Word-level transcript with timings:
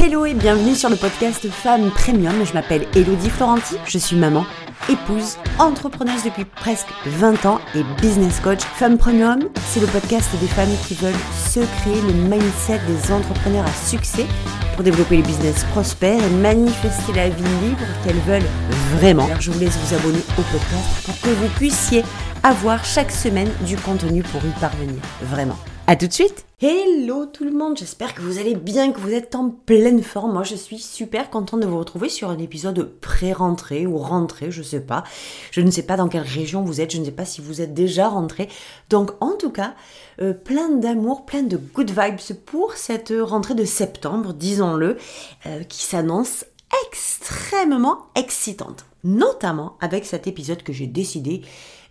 Hello 0.00 0.24
et 0.24 0.34
bienvenue 0.34 0.76
sur 0.76 0.88
le 0.90 0.94
podcast 0.94 1.50
Femme 1.50 1.90
Premium. 1.90 2.46
Je 2.46 2.52
m'appelle 2.52 2.86
Elodie 2.94 3.30
Florenti, 3.30 3.74
je 3.84 3.98
suis 3.98 4.14
maman, 4.14 4.46
épouse, 4.88 5.38
entrepreneuse 5.58 6.22
depuis 6.22 6.44
presque 6.44 6.86
20 7.04 7.46
ans 7.46 7.58
et 7.74 7.82
business 8.00 8.38
coach. 8.38 8.60
Femme 8.60 8.96
Premium, 8.96 9.40
c'est 9.66 9.80
le 9.80 9.88
podcast 9.88 10.30
des 10.40 10.46
femmes 10.46 10.70
qui 10.86 10.94
veulent 10.94 11.12
se 11.34 11.58
créer 11.80 12.00
le 12.02 12.12
mindset 12.12 12.80
des 12.86 13.12
entrepreneurs 13.12 13.66
à 13.66 13.72
succès 13.72 14.24
pour 14.74 14.84
développer 14.84 15.16
les 15.16 15.22
business 15.22 15.64
prospères 15.72 16.22
et 16.22 16.30
manifester 16.30 17.12
la 17.14 17.28
vie 17.28 17.42
libre 17.64 17.84
qu'elles 18.04 18.20
veulent 18.20 18.48
vraiment. 18.94 19.28
Je 19.40 19.50
vous 19.50 19.58
laisse 19.58 19.76
vous 19.78 19.96
abonner 19.96 20.22
au 20.38 20.42
podcast 20.42 21.06
pour 21.06 21.20
que 21.22 21.30
vous 21.30 21.48
puissiez 21.56 22.04
avoir 22.44 22.84
chaque 22.84 23.10
semaine 23.10 23.50
du 23.66 23.76
contenu 23.76 24.22
pour 24.22 24.44
y 24.44 24.60
parvenir. 24.60 25.02
Vraiment. 25.22 25.58
À 25.90 25.96
tout 25.96 26.06
de 26.06 26.12
suite 26.12 26.44
Hello 26.60 27.24
tout 27.24 27.44
le 27.44 27.50
monde, 27.50 27.78
j'espère 27.78 28.14
que 28.14 28.20
vous 28.20 28.38
allez 28.38 28.54
bien, 28.54 28.92
que 28.92 29.00
vous 29.00 29.14
êtes 29.14 29.34
en 29.34 29.48
pleine 29.48 30.02
forme. 30.02 30.34
Moi 30.34 30.42
je 30.42 30.54
suis 30.54 30.78
super 30.78 31.30
contente 31.30 31.60
de 31.60 31.66
vous 31.66 31.78
retrouver 31.78 32.10
sur 32.10 32.28
un 32.28 32.36
épisode 32.36 32.90
pré-rentrée 33.00 33.86
ou 33.86 33.96
rentrée, 33.96 34.50
je 34.50 34.62
sais 34.62 34.82
pas. 34.82 35.02
Je 35.50 35.62
ne 35.62 35.70
sais 35.70 35.84
pas 35.84 35.96
dans 35.96 36.08
quelle 36.08 36.20
région 36.20 36.62
vous 36.62 36.82
êtes, 36.82 36.90
je 36.90 36.98
ne 36.98 37.06
sais 37.06 37.10
pas 37.10 37.24
si 37.24 37.40
vous 37.40 37.62
êtes 37.62 37.72
déjà 37.72 38.06
rentré. 38.06 38.50
Donc 38.90 39.12
en 39.22 39.32
tout 39.32 39.48
cas, 39.48 39.72
euh, 40.20 40.34
plein 40.34 40.68
d'amour, 40.68 41.24
plein 41.24 41.42
de 41.42 41.56
good 41.56 41.90
vibes 41.90 42.36
pour 42.44 42.74
cette 42.74 43.14
rentrée 43.18 43.54
de 43.54 43.64
septembre, 43.64 44.34
disons-le, 44.34 44.98
euh, 45.46 45.62
qui 45.62 45.84
s'annonce 45.84 46.44
extrêmement 46.86 48.06
excitante. 48.14 48.86
Notamment 49.04 49.76
avec 49.80 50.04
cet 50.04 50.26
épisode 50.26 50.62
que 50.62 50.72
j'ai 50.72 50.86
décidé 50.86 51.42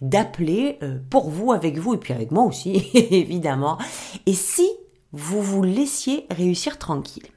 d'appeler 0.01 0.77
euh, 0.83 0.99
pour 1.09 1.29
vous, 1.29 1.51
avec 1.51 1.77
vous 1.77 1.93
et 1.93 1.97
puis 1.97 2.13
avec 2.13 2.31
moi 2.31 2.43
aussi, 2.43 2.89
évidemment. 2.93 3.77
Et 4.25 4.33
si 4.33 4.69
vous 5.13 5.41
vous 5.41 5.63
laissiez 5.63 6.27
réussir 6.29 6.77
tranquille. 6.77 7.27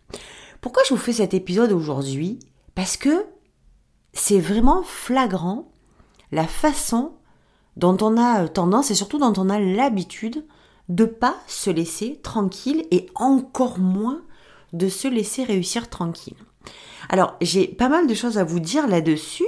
Pourquoi 0.60 0.82
je 0.86 0.94
vous 0.94 1.00
fais 1.00 1.12
cet 1.12 1.34
épisode 1.34 1.72
aujourd'hui? 1.72 2.38
Parce 2.74 2.96
que 2.96 3.26
c'est 4.12 4.40
vraiment 4.40 4.82
flagrant 4.82 5.70
la 6.32 6.46
façon 6.46 7.12
dont 7.76 7.96
on 8.02 8.16
a 8.16 8.48
tendance 8.48 8.90
et 8.90 8.94
surtout 8.94 9.18
dont 9.18 9.32
on 9.36 9.48
a 9.48 9.58
l'habitude 9.58 10.44
de 10.88 11.04
pas 11.04 11.36
se 11.46 11.70
laisser 11.70 12.20
tranquille 12.22 12.84
et 12.90 13.08
encore 13.14 13.78
moins 13.78 14.22
de 14.72 14.88
se 14.88 15.08
laisser 15.08 15.44
réussir 15.44 15.88
tranquille. 15.88 16.36
Alors, 17.08 17.36
j'ai 17.40 17.66
pas 17.66 17.88
mal 17.88 18.06
de 18.06 18.14
choses 18.14 18.38
à 18.38 18.44
vous 18.44 18.60
dire 18.60 18.86
là-dessus 18.86 19.46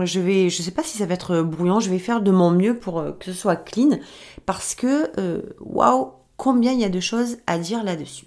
je 0.00 0.20
vais, 0.20 0.48
je 0.48 0.62
sais 0.62 0.70
pas 0.70 0.82
si 0.82 0.98
ça 0.98 1.06
va 1.06 1.14
être 1.14 1.42
brouillant, 1.42 1.80
je 1.80 1.90
vais 1.90 1.98
faire 1.98 2.22
de 2.22 2.30
mon 2.30 2.50
mieux 2.50 2.78
pour 2.78 2.98
euh, 2.98 3.12
que 3.12 3.26
ce 3.26 3.32
soit 3.32 3.56
clean 3.56 3.98
parce 4.46 4.74
que 4.74 5.10
euh, 5.18 5.42
waouh, 5.60 6.12
combien 6.36 6.72
il 6.72 6.80
y 6.80 6.84
a 6.84 6.88
de 6.88 7.00
choses 7.00 7.38
à 7.46 7.58
dire 7.58 7.84
là-dessus. 7.84 8.26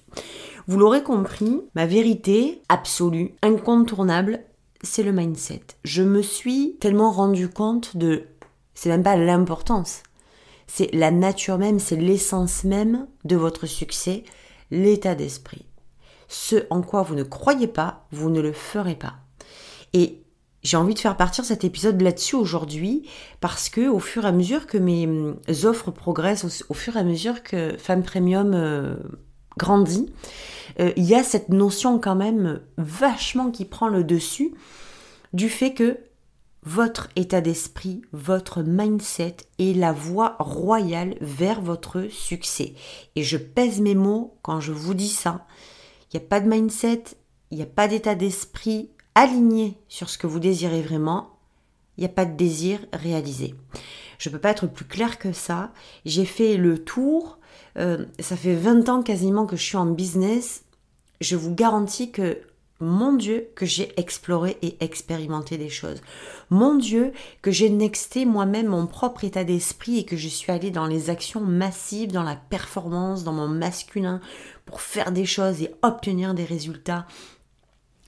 Vous 0.68 0.78
l'aurez 0.78 1.04
compris, 1.04 1.62
ma 1.76 1.86
vérité 1.86 2.62
absolue, 2.70 3.36
incontournable, 3.42 4.42
c'est 4.82 5.04
le 5.04 5.12
mindset. 5.12 5.62
Je 5.84 6.04
me 6.04 6.22
suis 6.22 6.78
tellement 6.80 7.12
rendu 7.12 7.50
compte 7.50 7.98
de 7.98 8.24
c'est 8.74 8.90
même 8.90 9.04
pas 9.04 9.16
l'importance. 9.16 10.04
C'est 10.68 10.94
la 10.94 11.12
nature 11.12 11.58
même, 11.58 11.80
c'est 11.80 11.96
l'essence 11.96 12.64
même 12.64 13.08
de 13.24 13.36
votre 13.36 13.68
succès, 13.68 14.24
l'état 14.72 15.16
d'esprit. 15.16 15.66
Ce 16.28 16.66
en 16.70 16.82
quoi 16.82 17.02
vous 17.04 17.16
ne 17.16 17.24
croyez 17.24 17.68
pas, 17.68 18.06
vous 18.12 18.30
ne 18.30 18.42
le 18.42 18.52
ferez 18.52 18.96
pas. 18.96 19.16
Et 19.94 20.22
j'ai 20.64 20.78
envie 20.78 20.96
de 20.96 21.00
faire 21.00 21.16
partir 21.16 21.46
cet 21.46 21.64
épisode 21.64 22.02
là-dessus 22.02 22.36
aujourd'hui 22.36 23.08
parce 23.40 23.70
que 23.70 23.88
au 23.88 24.00
fur 24.00 24.26
et 24.26 24.30
à 24.30 24.32
mesure 24.32 24.66
que 24.66 24.80
mes 24.80 25.06
hum, 25.06 25.38
offres 25.64 25.92
progressent, 25.92 26.66
au, 26.70 26.74
fur 26.74 26.98
et 26.98 27.00
à 27.00 27.04
mesure 27.04 27.44
que 27.44 27.78
Femme 27.78 28.02
Premium 28.02 28.54
euh, 28.56 28.96
grandit, 29.58 30.12
euh, 30.80 30.92
il 30.98 31.06
y 31.06 31.14
a 31.14 31.24
cette 31.24 31.50
notion 31.50 32.00
quand 32.00 32.16
même 32.16 32.62
vachement 32.78 33.52
qui 33.52 33.64
prend 33.66 33.88
le 33.88 34.04
dessus 34.04 34.54
du 35.34 35.50
fait 35.50 35.74
que 35.74 36.00
votre 36.64 37.10
état 37.16 37.42
d'esprit, 37.42 38.02
votre 38.12 38.64
mindset 38.64 39.38
est 39.60 39.78
la 39.78 39.92
voie 39.92 40.36
royale 40.40 41.16
vers 41.22 41.62
votre 41.62 42.08
succès. 42.10 42.74
Et 43.16 43.22
je 43.22 43.38
pèse 43.38 43.82
mes 43.82 43.94
mots 43.94 44.36
quand 44.42 44.60
je 44.60 44.72
vous 44.72 44.96
dis 44.96 45.10
ça. 45.10 45.46
N'y 46.16 46.22
a 46.22 46.28
pas 46.30 46.40
de 46.40 46.48
mindset, 46.48 47.04
il 47.52 47.58
n'y 47.58 47.64
a 47.64 47.66
pas 47.66 47.90
d'état 47.90 48.16
d'esprit 48.16 48.90
aligné 49.16 49.78
sur 49.90 50.10
ce 50.10 50.18
que 50.18 50.28
vous 50.28 50.40
désirez 50.40 50.82
vraiment, 50.82 51.38
il 51.98 52.02
n'y 52.02 52.06
a 52.06 52.14
pas 52.14 52.24
de 52.24 52.38
désir 52.38 52.80
réalisé. 52.94 53.54
Je 54.18 54.30
ne 54.30 54.34
peux 54.34 54.40
pas 54.40 54.52
être 54.52 54.68
plus 54.68 54.86
clair 54.86 55.20
que 55.20 55.34
ça. 55.34 55.74
J'ai 56.06 56.24
fait 56.24 56.56
le 56.56 56.78
tour. 56.78 57.38
Euh, 57.78 58.06
ça 58.20 58.38
fait 58.38 58.56
20 58.56 58.88
ans 58.88 59.04
quasiment 59.04 59.46
que 59.46 59.58
je 59.58 59.64
suis 59.64 59.76
en 59.76 59.88
business. 59.88 60.64
Je 61.20 61.36
vous 61.36 61.54
garantis 61.54 62.12
que, 62.12 62.40
mon 62.80 63.14
Dieu, 63.14 63.48
que 63.56 63.66
j'ai 63.66 63.94
exploré 63.98 64.58
et 64.62 64.84
expérimenté 64.84 65.58
des 65.58 65.70
choses. 65.70 66.02
Mon 66.50 66.76
Dieu, 66.76 67.14
que 67.42 67.52
j'ai 67.52 67.70
nexté 67.70 68.26
moi-même 68.26 68.68
mon 68.68 68.86
propre 68.86 69.24
état 69.24 69.44
d'esprit 69.44 70.00
et 70.00 70.06
que 70.06 70.18
je 70.18 70.28
suis 70.28 70.52
allée 70.52 70.72
dans 70.72 70.86
les 70.86 71.10
actions 71.10 71.42
massives, 71.42 72.12
dans 72.12 72.24
la 72.24 72.36
performance, 72.36 73.24
dans 73.24 73.34
mon 73.34 73.48
masculin, 73.48 74.20
pour 74.66 74.82
faire 74.82 75.12
des 75.12 75.26
choses 75.26 75.62
et 75.62 75.72
obtenir 75.82 76.34
des 76.34 76.44
résultats 76.44 77.06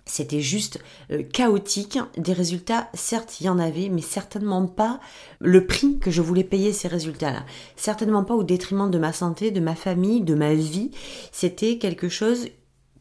c'était 0.07 0.41
juste 0.41 0.79
euh, 1.11 1.21
chaotique. 1.21 1.99
Des 2.17 2.33
résultats, 2.33 2.89
certes, 2.93 3.39
il 3.39 3.45
y 3.45 3.49
en 3.49 3.59
avait, 3.59 3.89
mais 3.89 4.01
certainement 4.01 4.65
pas 4.65 4.99
le 5.39 5.67
prix 5.67 5.99
que 5.99 6.11
je 6.11 6.21
voulais 6.21 6.43
payer 6.43 6.73
ces 6.73 6.87
résultats-là. 6.87 7.45
Certainement 7.75 8.23
pas 8.23 8.33
au 8.33 8.43
détriment 8.43 8.89
de 8.89 8.97
ma 8.97 9.13
santé, 9.13 9.51
de 9.51 9.59
ma 9.59 9.75
famille, 9.75 10.21
de 10.21 10.35
ma 10.35 10.53
vie. 10.53 10.91
C'était 11.31 11.77
quelque 11.77 12.09
chose 12.09 12.47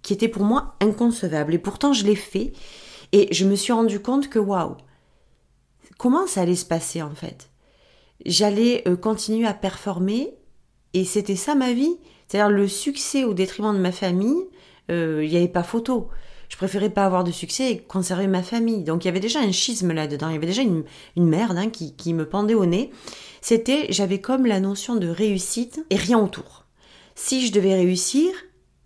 qui 0.07 0.13
était 0.13 0.29
pour 0.29 0.45
moi 0.45 0.77
inconcevable. 0.81 1.53
Et 1.53 1.59
pourtant, 1.59 1.93
je 1.93 2.05
l'ai 2.05 2.15
fait. 2.15 2.53
Et 3.11 3.27
je 3.35 3.45
me 3.45 3.57
suis 3.57 3.73
rendu 3.73 3.99
compte 3.99 4.29
que, 4.29 4.39
waouh, 4.39 4.77
comment 5.99 6.29
ça 6.29 6.43
allait 6.43 6.55
se 6.55 6.65
passer 6.65 7.03
en 7.03 7.17
fait? 7.17 7.51
J'allais 8.25 8.85
euh, 8.87 8.97
continuer 8.97 9.49
à 9.49 9.53
performer 9.53 10.33
et 10.95 11.05
c'était 11.05 11.35
ça 11.35 11.57
ma 11.57 11.73
vie. 11.73 11.97
C'est-à-dire 12.29 12.57
le 12.57 12.69
succès 12.69 13.25
au 13.25 13.35
détriment 13.35 13.75
de 13.75 13.81
ma 13.81 13.91
famille, 13.91 14.47
euh, 14.93 15.25
il 15.25 15.31
n'y 15.31 15.37
avait 15.39 15.49
pas 15.49 15.65
photo 15.65 16.09
je 16.49 16.57
préférais 16.57 16.91
pas 16.91 17.05
avoir 17.05 17.25
de 17.25 17.33
succès 17.33 17.73
et 17.73 17.79
conserver 17.79 18.29
ma 18.29 18.41
famille. 18.41 18.85
Donc 18.85 19.05
il 19.05 19.09
y 19.09 19.11
avait 19.11 19.19
déjà 19.19 19.41
un 19.41 19.51
schisme 19.51 19.93
là-dedans, 19.93 20.29
il 20.29 20.35
y 20.35 20.37
avait 20.37 20.47
déjà 20.47 20.63
une, 20.63 20.85
merde 21.17 21.59
hein, 21.59 21.71
qui, 21.71 21.97
qui 21.97 22.15
me 22.15 22.25
pendait 22.25 22.55
au 22.55 22.67
nez. 22.67 22.93
C'était, 23.41 23.87
j'avais 23.91 24.21
comme 24.21 24.47
la 24.47 24.61
notion 24.61 24.95
de 24.95 25.09
réussite 25.09 25.85
et 25.91 25.97
rien 25.97 26.21
autour. 26.21 26.67
Si 27.17 27.45
je 27.45 27.53
devais 27.53 27.75
réussir, 27.75 28.31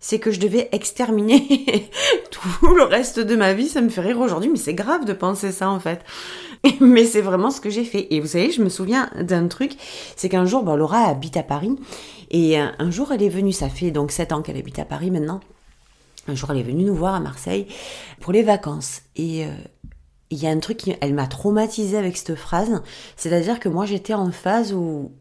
c'est 0.01 0.19
que 0.19 0.31
je 0.31 0.41
devais 0.41 0.67
exterminer 0.73 1.89
tout 2.31 2.75
le 2.75 2.83
reste 2.83 3.19
de 3.19 3.35
ma 3.37 3.53
vie. 3.53 3.69
Ça 3.69 3.79
me 3.79 3.89
fait 3.89 4.01
rire 4.01 4.19
aujourd'hui, 4.19 4.49
mais 4.49 4.57
c'est 4.57 4.73
grave 4.73 5.05
de 5.05 5.13
penser 5.13 5.53
ça 5.53 5.69
en 5.69 5.79
fait. 5.79 6.03
mais 6.81 7.05
c'est 7.05 7.21
vraiment 7.21 7.51
ce 7.51 7.61
que 7.61 7.69
j'ai 7.69 7.85
fait. 7.85 8.07
Et 8.13 8.19
vous 8.19 8.27
savez, 8.27 8.51
je 8.51 8.61
me 8.61 8.69
souviens 8.69 9.09
d'un 9.21 9.47
truc, 9.47 9.71
c'est 10.17 10.27
qu'un 10.27 10.45
jour, 10.45 10.63
Laura 10.75 11.05
habite 11.05 11.37
à 11.37 11.43
Paris, 11.43 11.77
et 12.29 12.57
un 12.57 12.91
jour 12.91 13.11
elle 13.13 13.23
est 13.23 13.29
venue, 13.29 13.53
ça 13.53 13.69
fait 13.69 13.91
donc 13.91 14.11
7 14.11 14.33
ans 14.33 14.41
qu'elle 14.41 14.57
habite 14.57 14.79
à 14.79 14.85
Paris 14.85 15.11
maintenant, 15.11 15.39
un 16.27 16.35
jour, 16.35 16.51
elle 16.51 16.59
est 16.59 16.63
venue 16.63 16.83
nous 16.83 16.95
voir 16.95 17.15
à 17.15 17.19
Marseille 17.19 17.67
pour 18.19 18.31
les 18.31 18.43
vacances. 18.43 19.01
Et 19.15 19.45
euh, 19.45 19.49
il 20.29 20.37
y 20.37 20.47
a 20.47 20.51
un 20.51 20.59
truc 20.59 20.77
qui 20.77 20.93
elle 21.01 21.13
m'a 21.13 21.27
traumatisée 21.27 21.97
avec 21.97 22.15
cette 22.15 22.35
phrase. 22.35 22.81
C'est-à-dire 23.17 23.59
que 23.59 23.69
moi, 23.69 23.85
j'étais 23.85 24.13
en 24.13 24.31
phase 24.31 24.73
où 24.73 25.11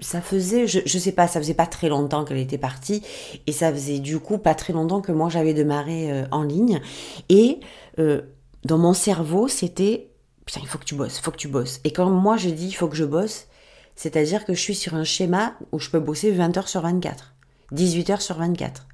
ça 0.00 0.20
faisait, 0.20 0.66
je, 0.66 0.80
je 0.84 0.98
sais 0.98 1.12
pas, 1.12 1.28
ça 1.28 1.40
faisait 1.40 1.54
pas 1.54 1.66
très 1.66 1.88
longtemps 1.88 2.24
qu'elle 2.24 2.38
était 2.38 2.58
partie. 2.58 3.02
Et 3.46 3.52
ça 3.52 3.72
faisait 3.72 3.98
du 3.98 4.18
coup 4.18 4.38
pas 4.38 4.54
très 4.54 4.72
longtemps 4.72 5.00
que 5.00 5.12
moi, 5.12 5.28
j'avais 5.28 5.54
démarré 5.54 6.10
euh, 6.12 6.24
en 6.30 6.42
ligne. 6.42 6.80
Et 7.28 7.60
euh, 7.98 8.22
dans 8.64 8.78
mon 8.78 8.92
cerveau, 8.92 9.48
c'était, 9.48 10.10
putain, 10.44 10.60
il 10.62 10.68
faut 10.68 10.78
que 10.78 10.84
tu 10.84 10.94
bosses, 10.94 11.18
il 11.18 11.22
faut 11.22 11.30
que 11.30 11.36
tu 11.36 11.48
bosses. 11.48 11.80
Et 11.84 11.92
quand 11.92 12.08
moi, 12.10 12.36
je 12.36 12.50
dis, 12.50 12.68
il 12.68 12.74
faut 12.74 12.88
que 12.88 12.96
je 12.96 13.04
bosse, 13.04 13.46
c'est-à-dire 13.94 14.44
que 14.44 14.54
je 14.54 14.60
suis 14.60 14.74
sur 14.74 14.94
un 14.94 15.04
schéma 15.04 15.54
où 15.72 15.78
je 15.78 15.90
peux 15.90 16.00
bosser 16.00 16.30
20 16.30 16.56
heures 16.56 16.68
sur 16.68 16.80
24, 16.80 17.34
18 17.72 18.10
heures 18.10 18.22
sur 18.22 18.36
24 18.36 18.86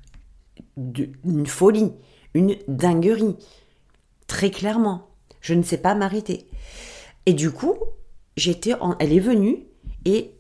une 0.77 1.47
folie, 1.47 1.93
une 2.35 2.57
dinguerie. 2.69 3.37
Très 4.27 4.51
clairement. 4.51 5.09
Je 5.41 5.55
ne 5.55 5.63
sais 5.63 5.79
pas 5.79 5.95
m'arrêter. 5.95 6.49
Et 7.27 7.33
du 7.33 7.51
coup, 7.51 7.77
j'étais 8.37 8.73
elle 8.99 9.13
est 9.13 9.21
venue 9.21 9.67
et 10.05 10.36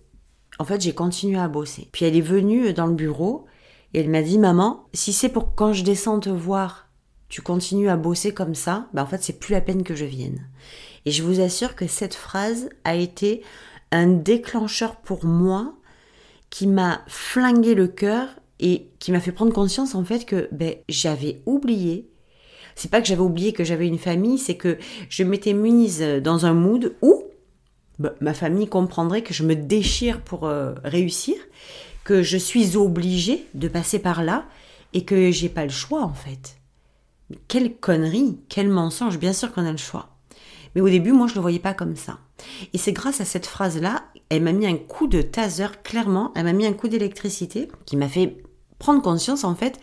en 0.58 0.64
fait, 0.64 0.80
j'ai 0.80 0.94
continué 0.94 1.38
à 1.38 1.48
bosser. 1.48 1.88
Puis 1.92 2.04
elle 2.04 2.16
est 2.16 2.20
venue 2.20 2.72
dans 2.72 2.86
le 2.86 2.94
bureau 2.94 3.46
et 3.94 4.00
elle 4.00 4.10
m'a 4.10 4.22
dit 4.22 4.38
"Maman, 4.38 4.86
si 4.92 5.12
c'est 5.12 5.28
pour 5.28 5.54
quand 5.54 5.72
je 5.72 5.84
descends 5.84 6.20
te 6.20 6.30
voir, 6.30 6.88
tu 7.28 7.42
continues 7.42 7.88
à 7.88 7.96
bosser 7.96 8.32
comme 8.32 8.54
ça, 8.54 8.88
ben 8.92 9.02
en 9.02 9.06
fait, 9.06 9.22
c'est 9.22 9.38
plus 9.38 9.52
la 9.52 9.60
peine 9.60 9.82
que 9.82 9.94
je 9.94 10.04
vienne." 10.04 10.48
Et 11.04 11.10
je 11.10 11.22
vous 11.22 11.40
assure 11.40 11.76
que 11.76 11.86
cette 11.86 12.14
phrase 12.14 12.68
a 12.84 12.94
été 12.96 13.42
un 13.92 14.08
déclencheur 14.08 14.96
pour 14.96 15.24
moi 15.24 15.74
qui 16.50 16.66
m'a 16.66 17.02
flingué 17.06 17.74
le 17.74 17.86
cœur 17.86 18.28
et 18.58 18.88
qui 18.98 19.12
m'a 19.12 19.20
fait 19.20 19.32
prendre 19.32 19.52
conscience 19.52 19.94
en 19.94 20.04
fait 20.04 20.24
que 20.24 20.48
ben, 20.52 20.74
j'avais 20.88 21.42
oublié. 21.46 22.08
C'est 22.74 22.90
pas 22.90 23.00
que 23.00 23.06
j'avais 23.06 23.22
oublié 23.22 23.52
que 23.52 23.64
j'avais 23.64 23.86
une 23.86 23.98
famille, 23.98 24.38
c'est 24.38 24.56
que 24.56 24.78
je 25.08 25.22
m'étais 25.22 25.52
mise 25.52 26.00
dans 26.22 26.44
un 26.46 26.54
mood 26.54 26.94
où 27.02 27.24
ben, 27.98 28.12
ma 28.20 28.34
famille 28.34 28.68
comprendrait 28.68 29.22
que 29.22 29.34
je 29.34 29.42
me 29.42 29.54
déchire 29.54 30.20
pour 30.20 30.44
euh, 30.44 30.74
réussir, 30.84 31.36
que 32.04 32.22
je 32.22 32.36
suis 32.36 32.76
obligée 32.76 33.46
de 33.54 33.68
passer 33.68 33.98
par 33.98 34.22
là 34.22 34.44
et 34.92 35.04
que 35.04 35.30
j'ai 35.30 35.48
pas 35.48 35.64
le 35.64 35.70
choix 35.70 36.02
en 36.02 36.14
fait. 36.14 36.56
quelle 37.48 37.74
connerie, 37.74 38.38
quel 38.48 38.68
mensonge, 38.68 39.18
bien 39.18 39.32
sûr 39.32 39.52
qu'on 39.52 39.66
a 39.66 39.72
le 39.72 39.76
choix. 39.78 40.10
Mais 40.74 40.82
au 40.82 40.88
début, 40.88 41.12
moi, 41.12 41.26
je 41.26 41.32
ne 41.32 41.36
le 41.36 41.40
voyais 41.40 41.58
pas 41.58 41.74
comme 41.74 41.96
ça. 41.96 42.18
Et 42.74 42.78
c'est 42.78 42.92
grâce 42.92 43.20
à 43.20 43.24
cette 43.24 43.46
phrase-là, 43.46 44.04
elle 44.28 44.42
m'a 44.42 44.52
mis 44.52 44.66
un 44.66 44.76
coup 44.76 45.06
de 45.06 45.22
taser, 45.22 45.68
clairement, 45.82 46.32
elle 46.36 46.44
m'a 46.44 46.52
mis 46.52 46.66
un 46.66 46.74
coup 46.74 46.88
d'électricité 46.88 47.68
qui 47.86 47.96
m'a 47.96 48.08
fait 48.08 48.36
prendre 48.78 49.00
conscience, 49.00 49.44
en 49.44 49.54
fait, 49.54 49.80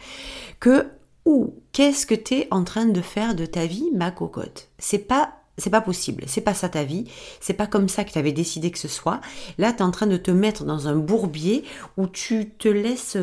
que, 0.59 0.87
ou 1.25 1.55
qu'est-ce 1.71 2.05
que 2.05 2.13
tu 2.13 2.35
es 2.35 2.47
en 2.51 2.63
train 2.63 2.85
de 2.85 3.01
faire 3.01 3.33
de 3.33 3.47
ta 3.47 3.65
vie, 3.65 3.89
ma 3.93 4.11
cocotte? 4.11 4.69
C'est 4.77 4.99
pas 4.99 5.42
c'est 5.57 5.69
pas 5.69 5.81
possible, 5.81 6.23
c'est 6.27 6.41
pas 6.41 6.53
ça 6.53 6.69
ta 6.69 6.83
vie, 6.83 7.05
c'est 7.39 7.53
pas 7.53 7.67
comme 7.67 7.87
ça 7.87 8.03
que 8.03 8.11
tu 8.11 8.17
avais 8.17 8.31
décidé 8.31 8.71
que 8.71 8.79
ce 8.79 8.87
soit. 8.87 9.21
Là, 9.57 9.71
tu 9.71 9.79
es 9.79 9.81
en 9.83 9.91
train 9.91 10.07
de 10.07 10.17
te 10.17 10.31
mettre 10.31 10.63
dans 10.63 10.87
un 10.87 10.95
bourbier 10.95 11.63
où 11.97 12.07
tu 12.07 12.49
te 12.49 12.67
laisses 12.67 13.17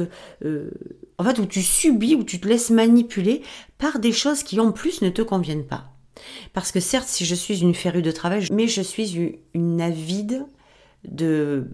euh, 0.45 0.71
en 1.19 1.25
fait 1.25 1.39
où 1.39 1.47
tu 1.47 1.63
subis 1.63 2.15
où 2.15 2.25
tu 2.25 2.41
te 2.41 2.49
laisses 2.49 2.71
manipuler 2.71 3.43
par 3.79 3.99
des 3.99 4.13
choses 4.13 4.43
qui 4.43 4.61
en 4.61 4.73
plus 4.73 5.03
ne 5.03 5.11
te 5.11 5.23
conviennent 5.23 5.67
pas. 5.67 5.93
Parce 6.53 6.71
que 6.71 6.81
certes, 6.81 7.09
si 7.09 7.25
je 7.25 7.35
suis 7.35 7.61
une 7.61 7.75
férue 7.75 8.03
de 8.03 8.11
travail, 8.11 8.47
mais 8.53 8.69
je 8.69 8.83
suis 8.83 9.39
une 9.55 9.81
avide 9.81 10.45
de 11.05 11.67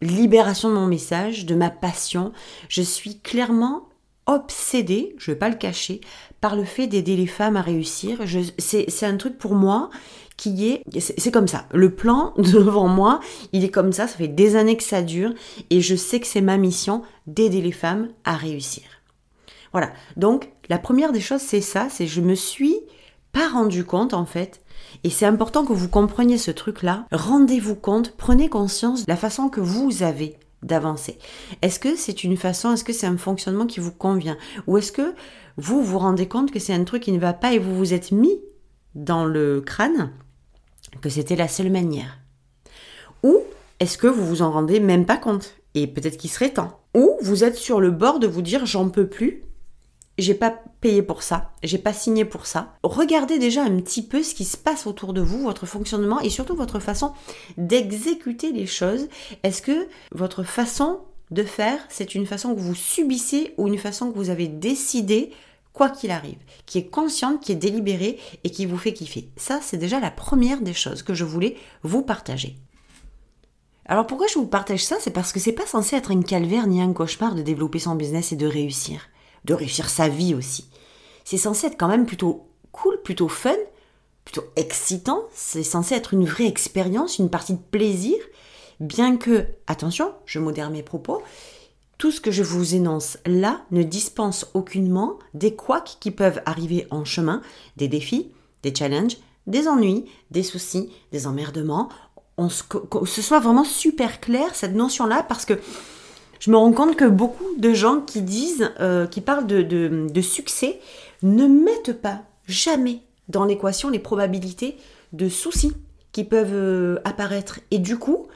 libération 0.00 0.68
de 0.68 0.74
mon 0.74 0.86
message, 0.86 1.46
de 1.46 1.54
ma 1.54 1.70
passion. 1.70 2.32
Je 2.68 2.82
suis 2.82 3.18
clairement 3.20 3.88
obsédée, 4.28 5.16
je 5.18 5.32
vais 5.32 5.38
pas 5.38 5.48
le 5.48 5.56
cacher, 5.56 6.00
par 6.40 6.54
le 6.54 6.64
fait 6.64 6.86
d'aider 6.86 7.16
les 7.16 7.26
femmes 7.26 7.56
à 7.56 7.62
réussir. 7.62 8.20
C'est 8.58 9.06
un 9.06 9.16
truc 9.16 9.38
pour 9.38 9.54
moi 9.54 9.90
qui 10.36 10.68
est... 10.68 10.84
C'est 11.00 11.32
comme 11.32 11.48
ça. 11.48 11.66
Le 11.72 11.92
plan 11.92 12.32
devant 12.38 12.86
moi, 12.86 13.18
il 13.52 13.64
est 13.64 13.70
comme 13.70 13.92
ça. 13.92 14.06
Ça 14.06 14.16
fait 14.16 14.28
des 14.28 14.54
années 14.54 14.76
que 14.76 14.84
ça 14.84 15.02
dure. 15.02 15.32
Et 15.70 15.80
je 15.80 15.96
sais 15.96 16.20
que 16.20 16.26
c'est 16.26 16.40
ma 16.40 16.58
mission 16.58 17.02
d'aider 17.26 17.60
les 17.60 17.72
femmes 17.72 18.10
à 18.24 18.36
réussir. 18.36 18.84
Voilà. 19.72 19.90
Donc, 20.16 20.50
la 20.68 20.78
première 20.78 21.12
des 21.12 21.20
choses, 21.20 21.40
c'est 21.40 21.60
ça. 21.60 21.88
C'est 21.90 22.06
je 22.06 22.20
me 22.20 22.36
suis 22.36 22.78
pas 23.32 23.48
rendu 23.48 23.84
compte, 23.84 24.14
en 24.14 24.24
fait, 24.24 24.62
et 25.04 25.10
c'est 25.10 25.26
important 25.26 25.64
que 25.64 25.72
vous 25.72 25.88
compreniez 25.88 26.38
ce 26.38 26.50
truc-là. 26.50 27.06
Rendez-vous 27.12 27.74
compte, 27.74 28.14
prenez 28.16 28.48
conscience 28.48 29.04
de 29.04 29.10
la 29.10 29.16
façon 29.16 29.48
que 29.48 29.60
vous 29.60 30.02
avez 30.02 30.38
d'avancer. 30.62 31.18
Est-ce 31.62 31.78
que 31.78 31.96
c'est 31.96 32.24
une 32.24 32.36
façon, 32.36 32.72
est-ce 32.72 32.84
que 32.84 32.92
c'est 32.92 33.06
un 33.06 33.16
fonctionnement 33.16 33.66
qui 33.66 33.80
vous 33.80 33.92
convient? 33.92 34.36
Ou 34.66 34.78
est-ce 34.78 34.92
que 34.92 35.14
vous 35.56 35.82
vous 35.82 35.98
rendez 35.98 36.26
compte 36.26 36.50
que 36.50 36.58
c'est 36.58 36.74
un 36.74 36.84
truc 36.84 37.02
qui 37.02 37.12
ne 37.12 37.18
va 37.18 37.32
pas 37.32 37.52
et 37.52 37.58
vous 37.58 37.76
vous 37.76 37.94
êtes 37.94 38.12
mis 38.12 38.40
dans 38.94 39.24
le 39.24 39.60
crâne 39.60 40.12
que 41.00 41.08
c'était 41.08 41.36
la 41.36 41.48
seule 41.48 41.70
manière? 41.70 42.18
Ou 43.22 43.38
est-ce 43.80 43.98
que 43.98 44.06
vous 44.06 44.26
vous 44.26 44.42
en 44.42 44.50
rendez 44.50 44.80
même 44.80 45.06
pas 45.06 45.16
compte 45.16 45.56
Et 45.74 45.86
peut-être 45.86 46.16
qu'il 46.16 46.30
serait 46.30 46.52
temps? 46.52 46.80
Ou 46.94 47.16
vous 47.22 47.44
êtes 47.44 47.56
sur 47.56 47.80
le 47.80 47.90
bord 47.90 48.18
de 48.18 48.26
vous 48.26 48.42
dire 48.42 48.66
j'en 48.66 48.88
peux 48.88 49.06
plus 49.06 49.42
j'ai 50.18 50.34
pas 50.34 50.50
payé 50.80 51.02
pour 51.02 51.22
ça, 51.22 51.52
j'ai 51.62 51.78
pas 51.78 51.92
signé 51.92 52.24
pour 52.24 52.46
ça. 52.46 52.74
Regardez 52.82 53.38
déjà 53.38 53.62
un 53.62 53.80
petit 53.80 54.02
peu 54.02 54.22
ce 54.22 54.34
qui 54.34 54.44
se 54.44 54.56
passe 54.56 54.86
autour 54.86 55.12
de 55.12 55.20
vous, 55.20 55.42
votre 55.42 55.64
fonctionnement 55.64 56.20
et 56.20 56.30
surtout 56.30 56.56
votre 56.56 56.80
façon 56.80 57.12
d'exécuter 57.56 58.52
les 58.52 58.66
choses. 58.66 59.08
Est-ce 59.44 59.62
que 59.62 59.88
votre 60.12 60.42
façon 60.42 61.00
de 61.30 61.44
faire, 61.44 61.78
c'est 61.88 62.14
une 62.14 62.26
façon 62.26 62.54
que 62.54 62.60
vous 62.60 62.74
subissez 62.74 63.54
ou 63.58 63.68
une 63.68 63.78
façon 63.78 64.10
que 64.10 64.16
vous 64.16 64.30
avez 64.30 64.48
décidé 64.48 65.30
quoi 65.72 65.90
qu'il 65.90 66.10
arrive, 66.10 66.38
qui 66.66 66.78
est 66.78 66.88
consciente, 66.88 67.40
qui 67.40 67.52
est 67.52 67.56
délibérée 67.56 68.18
et 68.42 68.50
qui 68.50 68.66
vous 68.66 68.78
fait 68.78 68.92
kiffer? 68.92 69.28
Ça, 69.36 69.60
c'est 69.62 69.76
déjà 69.76 70.00
la 70.00 70.10
première 70.10 70.60
des 70.60 70.74
choses 70.74 71.02
que 71.02 71.14
je 71.14 71.24
voulais 71.24 71.56
vous 71.82 72.02
partager. 72.02 72.56
Alors 73.86 74.06
pourquoi 74.06 74.26
je 74.26 74.38
vous 74.38 74.46
partage 74.46 74.84
ça? 74.84 74.96
C'est 75.00 75.12
parce 75.12 75.32
que 75.32 75.40
c'est 75.40 75.52
pas 75.52 75.66
censé 75.66 75.96
être 75.96 76.10
un 76.10 76.22
calvaire 76.22 76.66
ni 76.66 76.82
un 76.82 76.92
cauchemar 76.92 77.34
de 77.34 77.42
développer 77.42 77.78
son 77.78 77.94
business 77.94 78.32
et 78.32 78.36
de 78.36 78.46
réussir 78.46 79.00
de 79.48 79.54
réussir 79.54 79.90
sa 79.90 80.08
vie 80.08 80.34
aussi. 80.34 80.68
C'est 81.24 81.38
censé 81.38 81.66
être 81.66 81.76
quand 81.76 81.88
même 81.88 82.06
plutôt 82.06 82.46
cool, 82.70 83.00
plutôt 83.02 83.28
fun, 83.28 83.56
plutôt 84.24 84.44
excitant. 84.54 85.22
C'est 85.32 85.64
censé 85.64 85.94
être 85.94 86.14
une 86.14 86.26
vraie 86.26 86.46
expérience, 86.46 87.18
une 87.18 87.30
partie 87.30 87.54
de 87.54 87.62
plaisir. 87.70 88.16
Bien 88.78 89.16
que, 89.16 89.46
attention, 89.66 90.12
je 90.26 90.38
modère 90.38 90.70
mes 90.70 90.84
propos, 90.84 91.22
tout 91.96 92.12
ce 92.12 92.20
que 92.20 92.30
je 92.30 92.44
vous 92.44 92.76
énonce 92.76 93.18
là 93.26 93.62
ne 93.72 93.82
dispense 93.82 94.46
aucunement 94.54 95.18
des 95.34 95.56
couacs 95.56 95.96
qui 95.98 96.12
peuvent 96.12 96.40
arriver 96.46 96.86
en 96.90 97.04
chemin, 97.04 97.42
des 97.76 97.88
défis, 97.88 98.30
des 98.62 98.72
challenges, 98.72 99.16
des 99.48 99.66
ennuis, 99.66 100.04
des 100.30 100.44
soucis, 100.44 100.92
des 101.10 101.26
emmerdements. 101.26 101.88
On 102.36 102.48
se, 102.48 102.62
que 102.62 103.04
ce 103.06 103.22
soit 103.22 103.40
vraiment 103.40 103.64
super 103.64 104.20
clair 104.20 104.54
cette 104.54 104.74
notion-là 104.74 105.24
parce 105.24 105.44
que 105.44 105.58
je 106.40 106.50
me 106.50 106.56
rends 106.56 106.72
compte 106.72 106.96
que 106.96 107.04
beaucoup 107.04 107.54
de 107.56 107.72
gens 107.72 108.00
qui 108.00 108.22
disent, 108.22 108.70
euh, 108.80 109.06
qui 109.06 109.20
parlent 109.20 109.46
de, 109.46 110.20
succès, 110.20 110.80
ne 111.22 111.46
mettent 111.46 112.00
pas 112.00 112.22
jamais 112.46 113.00
dans 113.28 113.44
l'équation 113.44 113.90
les 113.90 113.98
probabilités 113.98 114.76
de 115.12 115.28
soucis 115.28 115.72
qui 116.12 116.24
peuvent 116.24 116.54
euh, 116.54 116.98
apparaître. 117.04 117.60
Et 117.70 117.78
du 117.78 117.98
coup, 117.98 118.26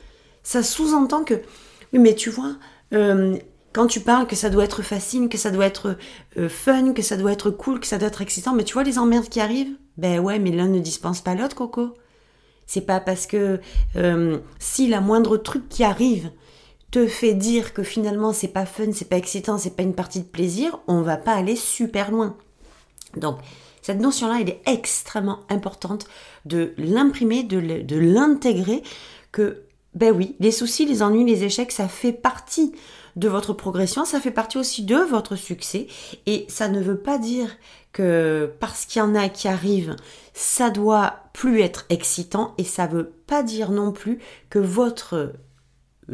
ça 0.42 0.62
sous-entend 0.62 1.24
que, 1.24 1.34
oui, 1.92 1.98
mais 1.98 2.14
tu 2.14 2.30
vois, 2.30 2.56
euh, 2.92 3.36
quand 3.72 3.86
tu 3.86 4.00
parles 4.00 4.26
que 4.26 4.36
ça 4.36 4.50
doit 4.50 4.64
être 4.64 4.82
facile, 4.82 5.28
que 5.28 5.38
ça 5.38 5.50
doit 5.50 5.66
être 5.66 5.96
fun, 6.48 6.92
que 6.92 7.02
ça 7.02 7.16
doit 7.16 7.32
être 7.32 7.50
cool, 7.50 7.80
que 7.80 7.86
ça 7.86 7.98
doit 7.98 8.08
être 8.08 8.20
excitant, 8.20 8.52
mais 8.52 8.64
tu 8.64 8.74
vois 8.74 8.82
les 8.82 8.98
emmerdes 8.98 9.28
qui 9.28 9.40
arrivent? 9.40 9.74
Ben 9.96 10.18
ouais, 10.18 10.38
mais 10.38 10.50
l'un 10.50 10.68
ne 10.68 10.78
dispense 10.78 11.20
pas 11.20 11.34
l'autre, 11.34 11.56
Coco. 11.56 11.94
C'est 12.66 12.82
pas 12.82 13.00
parce 13.00 13.26
que 13.26 13.60
si 14.58 14.88
la 14.88 15.00
moindre 15.00 15.36
truc 15.36 15.68
qui 15.68 15.84
arrive, 15.84 16.30
te 16.92 17.08
fait 17.08 17.34
dire 17.34 17.72
que 17.72 17.82
finalement 17.82 18.32
c'est 18.32 18.48
pas 18.48 18.66
fun, 18.66 18.92
c'est 18.92 19.08
pas 19.08 19.16
excitant, 19.16 19.58
c'est 19.58 19.74
pas 19.74 19.82
une 19.82 19.94
partie 19.94 20.20
de 20.20 20.26
plaisir, 20.26 20.78
on 20.86 21.00
va 21.00 21.16
pas 21.16 21.32
aller 21.32 21.56
super 21.56 22.12
loin. 22.12 22.36
Donc, 23.16 23.38
cette 23.80 23.98
notion-là, 23.98 24.38
elle 24.40 24.50
est 24.50 24.62
extrêmement 24.66 25.40
importante 25.48 26.06
de 26.44 26.72
l'imprimer, 26.78 27.42
de 27.42 27.96
l'intégrer, 27.96 28.82
que, 29.32 29.64
ben 29.94 30.14
oui, 30.14 30.36
les 30.38 30.52
soucis, 30.52 30.86
les 30.86 31.02
ennuis, 31.02 31.24
les 31.24 31.44
échecs, 31.44 31.72
ça 31.72 31.88
fait 31.88 32.12
partie 32.12 32.72
de 33.16 33.28
votre 33.28 33.54
progression, 33.54 34.04
ça 34.04 34.20
fait 34.20 34.30
partie 34.30 34.58
aussi 34.58 34.84
de 34.84 34.96
votre 34.96 35.34
succès, 35.34 35.86
et 36.26 36.46
ça 36.48 36.68
ne 36.68 36.80
veut 36.80 36.98
pas 36.98 37.18
dire 37.18 37.56
que 37.92 38.52
parce 38.60 38.86
qu'il 38.86 39.00
y 39.00 39.02
en 39.02 39.14
a 39.14 39.28
qui 39.28 39.48
arrivent, 39.48 39.96
ça 40.32 40.70
doit 40.70 41.16
plus 41.32 41.60
être 41.60 41.86
excitant, 41.88 42.54
et 42.58 42.64
ça 42.64 42.86
veut 42.86 43.12
pas 43.26 43.42
dire 43.42 43.70
non 43.70 43.92
plus 43.92 44.18
que 44.48 44.58
votre 44.58 45.32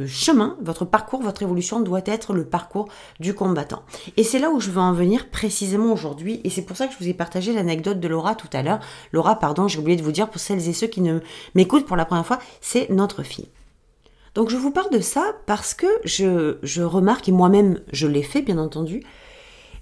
chemin, 0.07 0.57
votre 0.61 0.85
parcours, 0.85 1.23
votre 1.23 1.43
évolution 1.43 1.81
doit 1.81 2.03
être 2.05 2.35
le 2.35 2.45
parcours 2.45 2.89
du 3.21 3.35
combattant. 3.35 3.83
Et 4.17 4.25
c'est 4.25 4.39
là 4.39 4.51
où 4.51 4.61
je 4.61 4.71
veux 4.71 4.81
en 4.81 4.93
venir 4.93 5.31
précisément 5.31 5.93
aujourd'hui, 5.93 6.41
et 6.45 6.51
c'est 6.51 6.63
pour 6.63 6.77
ça 6.77 6.87
que 6.87 6.93
je 6.93 6.99
vous 6.99 7.09
ai 7.09 7.15
partagé 7.15 7.53
l'anecdote 7.53 8.01
de 8.01 8.09
Laura 8.09 8.35
tout 8.35 8.51
à 8.53 8.63
l'heure. 8.63 8.81
Laura, 9.13 9.39
pardon, 9.39 9.69
j'ai 9.69 9.79
oublié 9.79 9.97
de 9.97 10.03
vous 10.03 10.13
dire 10.13 10.29
pour 10.29 10.41
celles 10.41 10.69
et 10.69 10.73
ceux 10.73 10.87
qui 10.87 11.01
ne 11.01 11.21
m'écoutent 11.55 11.87
pour 11.87 11.97
la 11.97 12.05
première 12.05 12.27
fois, 12.27 12.39
c'est 12.61 12.91
notre 12.91 13.23
fille. 13.23 13.49
Donc 14.35 14.51
je 14.51 14.57
vous 14.57 14.71
parle 14.71 14.91
de 14.91 15.01
ça 15.01 15.33
parce 15.47 15.75
que 15.75 15.87
je, 16.05 16.59
je 16.63 16.83
remarque, 16.83 17.29
et 17.29 17.33
moi-même 17.33 17.81
je 17.93 18.07
l'ai 18.07 18.23
fait 18.23 18.43
bien 18.43 18.59
entendu, 18.59 19.03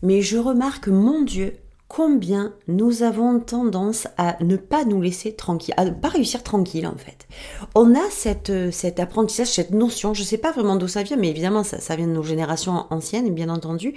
mais 0.03 0.23
je 0.23 0.39
remarque, 0.39 0.89
mon 0.89 1.23
Dieu, 1.23 1.57
combien 1.89 2.55
nous 2.69 3.03
avons 3.03 3.39
tendance 3.41 4.09
à 4.17 4.37
ne 4.43 4.57
pas 4.57 4.85
nous 4.85 5.01
laisser 5.01 5.35
tranquille, 5.35 5.75
à 5.77 5.85
ne 5.85 5.91
pas 5.91 6.09
réussir 6.09 6.43
tranquille 6.43 6.87
en 6.87 6.97
fait. 6.97 7.27
On 7.75 7.95
a 7.95 8.11
cette, 8.11 8.51
euh, 8.51 8.71
cet 8.71 8.99
apprentissage, 9.01 9.49
cette 9.49 9.71
notion, 9.71 10.15
je 10.15 10.23
ne 10.23 10.27
sais 10.27 10.39
pas 10.39 10.53
vraiment 10.53 10.77
d'où 10.77 10.89
ça 10.89 11.03
vient, 11.03 11.17
mais 11.17 11.29
évidemment 11.29 11.63
ça, 11.63 11.81
ça 11.81 11.97
vient 11.97 12.09
de 12.09 12.13
nos 12.13 12.23
générations 12.23 12.87
anciennes, 12.91 13.33
bien 13.35 13.49
entendu, 13.49 13.95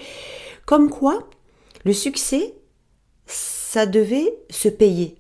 comme 0.66 0.90
quoi 0.90 1.28
le 1.86 1.94
succès, 1.94 2.56
ça 3.26 3.86
devait 3.86 4.34
se 4.50 4.70
payer. 4.70 5.16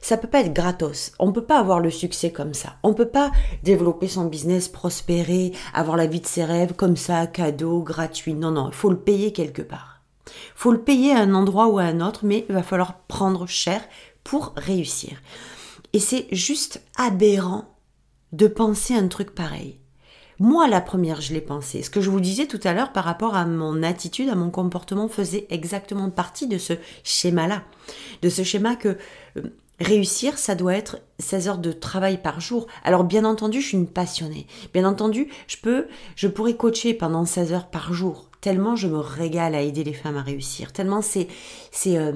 Ça 0.00 0.16
peut 0.16 0.28
pas 0.28 0.40
être 0.40 0.52
gratos. 0.52 1.12
On 1.18 1.32
peut 1.32 1.44
pas 1.44 1.58
avoir 1.58 1.80
le 1.80 1.90
succès 1.90 2.30
comme 2.30 2.54
ça. 2.54 2.76
On 2.82 2.94
peut 2.94 3.08
pas 3.08 3.32
développer 3.62 4.08
son 4.08 4.26
business, 4.26 4.68
prospérer, 4.68 5.52
avoir 5.74 5.96
la 5.96 6.06
vie 6.06 6.20
de 6.20 6.26
ses 6.26 6.44
rêves 6.44 6.74
comme 6.74 6.96
ça, 6.96 7.26
cadeau, 7.26 7.82
gratuit. 7.82 8.34
Non, 8.34 8.52
non, 8.52 8.68
il 8.68 8.74
faut 8.74 8.90
le 8.90 8.98
payer 8.98 9.32
quelque 9.32 9.62
part 9.62 9.91
faut 10.54 10.72
le 10.72 10.82
payer 10.82 11.12
à 11.12 11.20
un 11.20 11.34
endroit 11.34 11.68
ou 11.68 11.78
à 11.78 11.84
un 11.84 12.00
autre, 12.00 12.20
mais 12.24 12.46
il 12.48 12.54
va 12.54 12.62
falloir 12.62 13.00
prendre 13.00 13.46
cher 13.46 13.82
pour 14.24 14.52
réussir. 14.56 15.20
Et 15.92 16.00
c'est 16.00 16.26
juste 16.32 16.82
aberrant 16.96 17.76
de 18.32 18.46
penser 18.46 18.94
un 18.94 19.08
truc 19.08 19.34
pareil. 19.34 19.78
Moi, 20.38 20.66
la 20.66 20.80
première, 20.80 21.20
je 21.20 21.34
l'ai 21.34 21.40
pensé. 21.40 21.82
Ce 21.82 21.90
que 21.90 22.00
je 22.00 22.10
vous 22.10 22.18
disais 22.18 22.46
tout 22.46 22.58
à 22.64 22.72
l'heure 22.72 22.92
par 22.92 23.04
rapport 23.04 23.36
à 23.36 23.44
mon 23.44 23.82
attitude, 23.82 24.28
à 24.28 24.34
mon 24.34 24.50
comportement, 24.50 25.08
faisait 25.08 25.46
exactement 25.50 26.10
partie 26.10 26.48
de 26.48 26.58
ce 26.58 26.72
schéma-là. 27.04 27.62
De 28.22 28.28
ce 28.28 28.42
schéma 28.42 28.74
que 28.74 28.96
euh, 29.36 29.42
réussir, 29.82 30.38
ça 30.38 30.54
doit 30.54 30.74
être 30.74 30.98
16 31.18 31.48
heures 31.48 31.58
de 31.58 31.72
travail 31.72 32.20
par 32.22 32.40
jour. 32.40 32.66
Alors, 32.84 33.04
bien 33.04 33.24
entendu, 33.24 33.60
je 33.60 33.68
suis 33.68 33.76
une 33.76 33.86
passionnée. 33.86 34.46
Bien 34.72 34.84
entendu, 34.84 35.28
je 35.46 35.56
peux, 35.56 35.86
je 36.16 36.28
pourrais 36.28 36.56
coacher 36.56 36.94
pendant 36.94 37.24
16 37.24 37.52
heures 37.52 37.70
par 37.70 37.92
jour 37.92 38.28
tellement 38.42 38.76
je 38.76 38.88
me 38.88 38.98
régale 38.98 39.54
à 39.54 39.62
aider 39.62 39.84
les 39.84 39.94
femmes 39.94 40.18
à 40.18 40.22
réussir, 40.22 40.72
tellement 40.72 41.00
c'est 41.00 41.28
c'est 41.70 41.96
euh, 41.96 42.12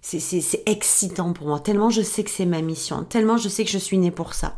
c'est 0.00 0.62
excitant 0.66 1.32
pour 1.32 1.48
moi, 1.48 1.60
tellement 1.60 1.90
je 1.90 2.02
sais 2.02 2.24
que 2.24 2.30
c'est 2.30 2.46
ma 2.46 2.62
mission, 2.62 3.04
tellement 3.04 3.36
je 3.36 3.48
sais 3.48 3.64
que 3.64 3.70
je 3.70 3.78
suis 3.78 3.98
née 3.98 4.10
pour 4.10 4.34
ça. 4.34 4.56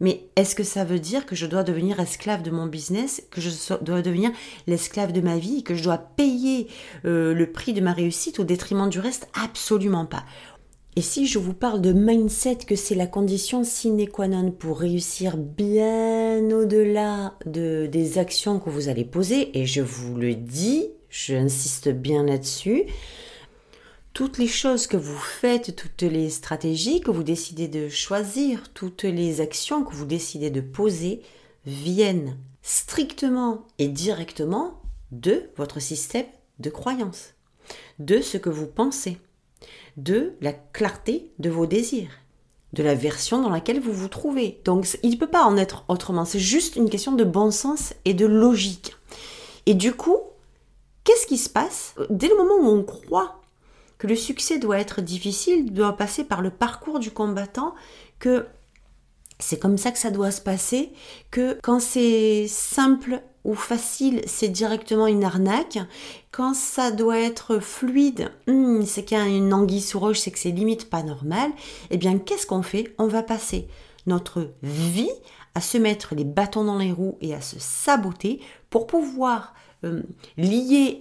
Mais 0.00 0.24
est-ce 0.34 0.56
que 0.56 0.64
ça 0.64 0.84
veut 0.84 0.98
dire 0.98 1.26
que 1.26 1.36
je 1.36 1.46
dois 1.46 1.62
devenir 1.62 2.00
esclave 2.00 2.42
de 2.42 2.50
mon 2.50 2.66
business, 2.66 3.22
que 3.30 3.40
je 3.40 3.50
dois 3.82 4.02
devenir 4.02 4.32
l'esclave 4.66 5.12
de 5.12 5.20
ma 5.20 5.38
vie, 5.38 5.62
que 5.62 5.76
je 5.76 5.84
dois 5.84 5.98
payer 5.98 6.66
euh, 7.04 7.32
le 7.32 7.52
prix 7.52 7.72
de 7.72 7.80
ma 7.80 7.92
réussite 7.92 8.40
au 8.40 8.44
détriment 8.44 8.88
du 8.88 8.98
reste? 8.98 9.28
Absolument 9.40 10.04
pas. 10.04 10.24
Et 10.94 11.00
si 11.00 11.26
je 11.26 11.38
vous 11.38 11.54
parle 11.54 11.80
de 11.80 11.92
mindset, 11.92 12.58
que 12.66 12.76
c'est 12.76 12.94
la 12.94 13.06
condition 13.06 13.64
sine 13.64 14.06
qua 14.08 14.28
non 14.28 14.50
pour 14.50 14.78
réussir 14.78 15.38
bien 15.38 16.50
au-delà 16.50 17.38
de, 17.46 17.88
des 17.90 18.18
actions 18.18 18.60
que 18.60 18.68
vous 18.68 18.90
allez 18.90 19.06
poser, 19.06 19.58
et 19.58 19.64
je 19.64 19.80
vous 19.80 20.16
le 20.16 20.34
dis, 20.34 20.90
j'insiste 21.08 21.88
bien 21.88 22.24
là-dessus, 22.24 22.84
toutes 24.12 24.36
les 24.36 24.46
choses 24.46 24.86
que 24.86 24.98
vous 24.98 25.16
faites, 25.16 25.74
toutes 25.74 26.02
les 26.02 26.28
stratégies 26.28 27.00
que 27.00 27.10
vous 27.10 27.22
décidez 27.22 27.68
de 27.68 27.88
choisir, 27.88 28.70
toutes 28.74 29.04
les 29.04 29.40
actions 29.40 29.84
que 29.84 29.94
vous 29.94 30.04
décidez 30.04 30.50
de 30.50 30.60
poser 30.60 31.22
viennent 31.64 32.36
strictement 32.60 33.66
et 33.78 33.88
directement 33.88 34.82
de 35.10 35.48
votre 35.56 35.80
système 35.80 36.26
de 36.58 36.68
croyance, 36.68 37.32
de 37.98 38.20
ce 38.20 38.36
que 38.36 38.50
vous 38.50 38.66
pensez, 38.66 39.16
de 39.96 40.34
la 40.40 40.52
clarté 40.52 41.30
de 41.38 41.50
vos 41.50 41.66
désirs, 41.66 42.10
de 42.72 42.82
la 42.82 42.94
version 42.94 43.42
dans 43.42 43.50
laquelle 43.50 43.80
vous 43.80 43.92
vous 43.92 44.08
trouvez. 44.08 44.60
Donc 44.64 44.86
il 45.02 45.10
ne 45.10 45.16
peut 45.16 45.26
pas 45.26 45.44
en 45.44 45.56
être 45.56 45.84
autrement, 45.88 46.24
c'est 46.24 46.38
juste 46.38 46.76
une 46.76 46.90
question 46.90 47.12
de 47.12 47.24
bon 47.24 47.50
sens 47.50 47.94
et 48.04 48.14
de 48.14 48.26
logique. 48.26 48.96
Et 49.66 49.74
du 49.74 49.92
coup, 49.92 50.18
qu'est-ce 51.04 51.26
qui 51.26 51.38
se 51.38 51.48
passe? 51.48 51.94
Dès 52.10 52.28
le 52.28 52.36
moment 52.36 52.56
où 52.56 52.74
on 52.74 52.82
croit 52.82 53.40
que 53.98 54.06
le 54.08 54.16
succès 54.16 54.58
doit 54.58 54.80
être 54.80 55.00
difficile, 55.00 55.72
doit 55.72 55.96
passer 55.96 56.24
par 56.24 56.42
le 56.42 56.50
parcours 56.50 56.98
du 56.98 57.12
combattant, 57.12 57.74
que 58.18 58.46
c'est 59.42 59.58
comme 59.58 59.78
ça 59.78 59.90
que 59.90 59.98
ça 59.98 60.10
doit 60.10 60.30
se 60.30 60.40
passer, 60.40 60.92
que 61.30 61.58
quand 61.62 61.80
c'est 61.80 62.46
simple 62.48 63.22
ou 63.44 63.54
facile, 63.54 64.22
c'est 64.26 64.48
directement 64.48 65.08
une 65.08 65.24
arnaque. 65.24 65.78
Quand 66.30 66.54
ça 66.54 66.92
doit 66.92 67.18
être 67.18 67.58
fluide, 67.58 68.30
hmm, 68.46 68.82
c'est 68.82 69.04
qu'il 69.04 69.18
y 69.18 69.20
a 69.20 69.26
une 69.26 69.52
anguille 69.52 69.80
sous 69.80 69.98
roche, 69.98 70.20
c'est 70.20 70.30
que 70.30 70.38
c'est 70.38 70.50
limite 70.50 70.88
pas 70.88 71.02
normal. 71.02 71.50
Eh 71.90 71.96
bien, 71.96 72.18
qu'est-ce 72.18 72.46
qu'on 72.46 72.62
fait? 72.62 72.94
On 72.98 73.08
va 73.08 73.22
passer 73.22 73.66
notre 74.06 74.52
vie 74.62 75.10
à 75.54 75.60
se 75.60 75.76
mettre 75.76 76.14
les 76.14 76.24
bâtons 76.24 76.64
dans 76.64 76.78
les 76.78 76.92
roues 76.92 77.18
et 77.20 77.34
à 77.34 77.40
se 77.40 77.58
saboter 77.58 78.40
pour 78.70 78.86
pouvoir 78.86 79.54
euh, 79.84 80.02
lier 80.36 80.98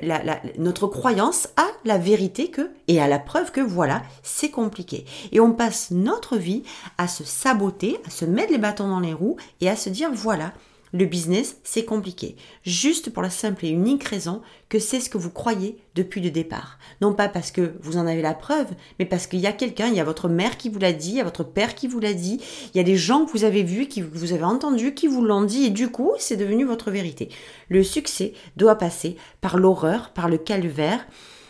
notre 0.57 0.87
croyance 0.87 1.47
à 1.57 1.67
la 1.85 1.97
vérité 1.97 2.49
que 2.49 2.69
et 2.87 3.01
à 3.01 3.07
la 3.07 3.19
preuve 3.19 3.51
que 3.51 3.61
voilà, 3.61 4.01
c'est 4.23 4.49
compliqué. 4.49 5.05
Et 5.31 5.39
on 5.39 5.53
passe 5.53 5.91
notre 5.91 6.37
vie 6.37 6.63
à 6.97 7.07
se 7.07 7.23
saboter, 7.23 7.97
à 8.05 8.09
se 8.09 8.25
mettre 8.25 8.51
les 8.51 8.57
bâtons 8.57 8.87
dans 8.87 8.99
les 8.99 9.13
roues 9.13 9.37
et 9.59 9.69
à 9.69 9.75
se 9.75 9.89
dire 9.89 10.09
voilà, 10.13 10.53
le 10.93 11.05
business, 11.05 11.57
c'est 11.63 11.85
compliqué. 11.85 12.35
Juste 12.63 13.11
pour 13.11 13.23
la 13.23 13.29
simple 13.29 13.65
et 13.65 13.69
unique 13.69 14.03
raison 14.03 14.41
que 14.67 14.79
c'est 14.79 14.99
ce 14.99 15.09
que 15.09 15.17
vous 15.17 15.29
croyez 15.29 15.77
depuis 15.95 16.21
le 16.21 16.31
départ. 16.31 16.79
Non 16.99 17.13
pas 17.13 17.29
parce 17.29 17.51
que 17.51 17.73
vous 17.81 17.97
en 17.97 18.07
avez 18.07 18.21
la 18.21 18.33
preuve, 18.33 18.67
mais 18.99 19.05
parce 19.05 19.27
qu'il 19.27 19.39
y 19.39 19.47
a 19.47 19.53
quelqu'un, 19.53 19.87
il 19.87 19.95
y 19.95 19.99
a 19.99 20.05
votre 20.05 20.27
mère 20.27 20.57
qui 20.57 20.69
vous 20.69 20.79
l'a 20.79 20.93
dit, 20.93 21.11
il 21.11 21.15
y 21.15 21.21
a 21.21 21.25
votre 21.25 21.43
père 21.43 21.75
qui 21.75 21.87
vous 21.87 21.99
l'a 21.99 22.13
dit, 22.13 22.41
il 22.73 22.77
y 22.77 22.81
a 22.81 22.83
des 22.83 22.97
gens 22.97 23.25
que 23.25 23.31
vous 23.31 23.43
avez 23.45 23.63
vus, 23.63 23.87
qui 23.87 24.01
vous 24.01 24.33
avez 24.33 24.43
entendus, 24.43 24.93
qui 24.93 25.07
vous 25.07 25.23
l'ont 25.23 25.43
dit, 25.43 25.65
et 25.65 25.69
du 25.69 25.89
coup, 25.89 26.11
c'est 26.17 26.37
devenu 26.37 26.65
votre 26.65 26.91
vérité. 26.91 27.29
Le 27.69 27.83
succès 27.83 28.33
doit 28.57 28.75
passer 28.75 29.15
par 29.39 29.57
l'horreur, 29.57 30.11
par 30.11 30.27
le 30.27 30.37
calvaire, 30.37 31.05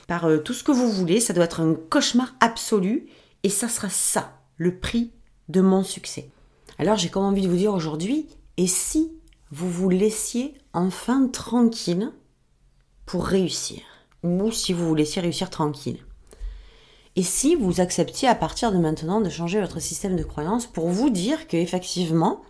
par 0.07 0.25
euh, 0.25 0.37
tout 0.37 0.53
ce 0.53 0.63
que 0.63 0.71
vous 0.71 0.89
voulez. 0.91 1.19
Ça 1.19 1.33
doit 1.33 1.45
être 1.45 1.61
un 1.61 1.73
cauchemar 1.73 2.35
absolu, 2.39 3.07
et 3.43 3.49
ça 3.49 3.67
sera 3.67 3.89
ça, 3.89 4.37
le 4.57 4.77
prix 4.77 5.11
de 5.49 5.61
mon 5.61 5.83
succès. 5.83 6.29
Alors 6.77 6.97
j'ai 6.97 7.09
comme 7.09 7.23
envie 7.23 7.41
de 7.41 7.47
vous 7.47 7.57
dire 7.57 7.73
aujourd'hui, 7.73 8.27
et 8.57 8.67
si 8.67 9.11
vous 9.51 9.69
vous 9.69 9.89
laissiez 9.89 10.55
enfin 10.73 11.27
tranquille 11.27 12.11
pour 13.05 13.25
réussir. 13.25 13.81
Ou 14.23 14.51
si 14.51 14.71
vous 14.71 14.87
vous 14.87 14.95
laissiez 14.95 15.21
réussir 15.21 15.49
tranquille. 15.49 15.99
Et 17.17 17.23
si 17.23 17.55
vous 17.55 17.81
acceptiez 17.81 18.29
à 18.29 18.35
partir 18.35 18.71
de 18.71 18.77
maintenant 18.77 19.19
de 19.19 19.29
changer 19.29 19.59
votre 19.59 19.81
système 19.81 20.15
de 20.15 20.23
croyance 20.23 20.65
pour 20.65 20.87
vous 20.87 21.09
dire 21.09 21.47
que 21.47 21.57
effectivement, 21.57 22.41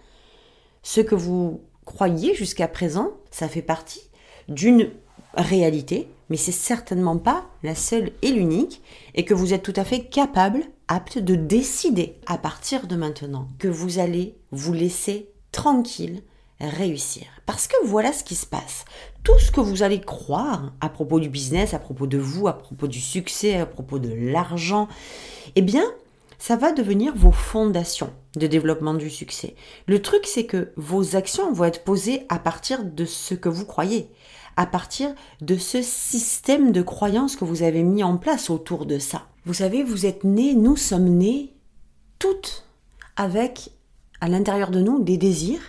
ce 0.84 1.02
que 1.02 1.16
vous 1.16 1.62
croyez 1.86 2.36
jusqu'à 2.36 2.68
présent, 2.68 3.12
ça 3.32 3.48
fait 3.48 3.64
partie 3.64 4.04
d'une 4.48 4.92
réalité, 5.34 6.08
mais 6.30 6.38
c'est 6.38 6.52
certainement 6.52 7.18
pas 7.18 7.46
la 7.64 7.74
seule 7.74 8.12
et 8.22 8.32
l'unique, 8.32 8.84
et 9.16 9.26
que 9.26 9.34
vous 9.34 9.54
êtes 9.54 9.64
tout 9.64 9.74
à 9.76 9.84
fait 9.84 10.06
capable, 10.06 10.64
apte 10.88 11.18
de 11.18 11.36
décider 11.36 12.20
à 12.28 12.38
partir 12.38 12.86
de 12.86 12.96
maintenant 12.96 13.48
que 13.58 13.68
vous 13.68 13.98
allez 13.98 14.38
vous 14.52 14.74
laisser 14.74 15.32
tranquille 15.52 16.22
réussir. 16.70 17.26
Parce 17.46 17.68
que 17.68 17.76
voilà 17.86 18.14
ce 18.14 18.24
qui 18.24 18.36
se 18.36 18.46
passe. 18.46 18.86
Tout 19.24 19.38
ce 19.40 19.52
que 19.52 19.62
vous 19.62 19.84
allez 19.84 20.02
croire 20.02 20.74
à 20.82 20.90
propos 20.90 21.20
du 21.20 21.30
business, 21.30 21.74
à 21.74 21.80
propos 21.80 22.08
de 22.08 22.18
vous, 22.18 22.48
à 22.48 22.58
propos 22.58 22.88
du 22.88 23.00
succès, 23.00 23.56
à 23.60 23.66
propos 23.66 24.00
de 24.00 24.14
l'argent, 24.14 24.88
eh 25.56 25.62
bien, 25.62 25.84
ça 26.40 26.56
va 26.56 26.72
devenir 26.72 27.16
vos 27.16 27.32
fondations 27.32 28.12
de 28.36 28.48
développement 28.48 28.94
du 28.94 29.10
succès. 29.10 29.56
Le 29.88 30.02
truc, 30.02 30.26
c'est 30.26 30.46
que 30.46 30.72
vos 30.76 31.16
actions 31.16 31.52
vont 31.54 31.66
être 31.66 31.84
posées 31.84 32.26
à 32.30 32.40
partir 32.40 32.84
de 32.84 33.06
ce 33.06 33.36
que 33.36 33.50
vous 33.50 33.66
croyez, 33.66 34.10
à 34.58 34.66
partir 34.66 35.14
de 35.42 35.56
ce 35.56 35.82
système 35.82 36.72
de 36.72 36.82
croyances 36.82 37.36
que 37.36 37.46
vous 37.46 37.64
avez 37.64 37.84
mis 37.84 38.04
en 38.04 38.18
place 38.18 38.50
autour 38.50 38.86
de 38.86 38.98
ça. 38.98 39.28
Vous 39.46 39.56
savez, 39.56 39.84
vous 39.84 40.06
êtes 40.06 40.24
nés, 40.24 40.56
nous 40.56 40.78
sommes 40.78 41.10
nés 41.10 41.54
toutes 42.18 42.66
avec 43.16 43.72
à 44.20 44.28
l'intérieur 44.28 44.72
de 44.72 44.80
nous 44.80 45.04
des 45.04 45.18
désirs 45.18 45.62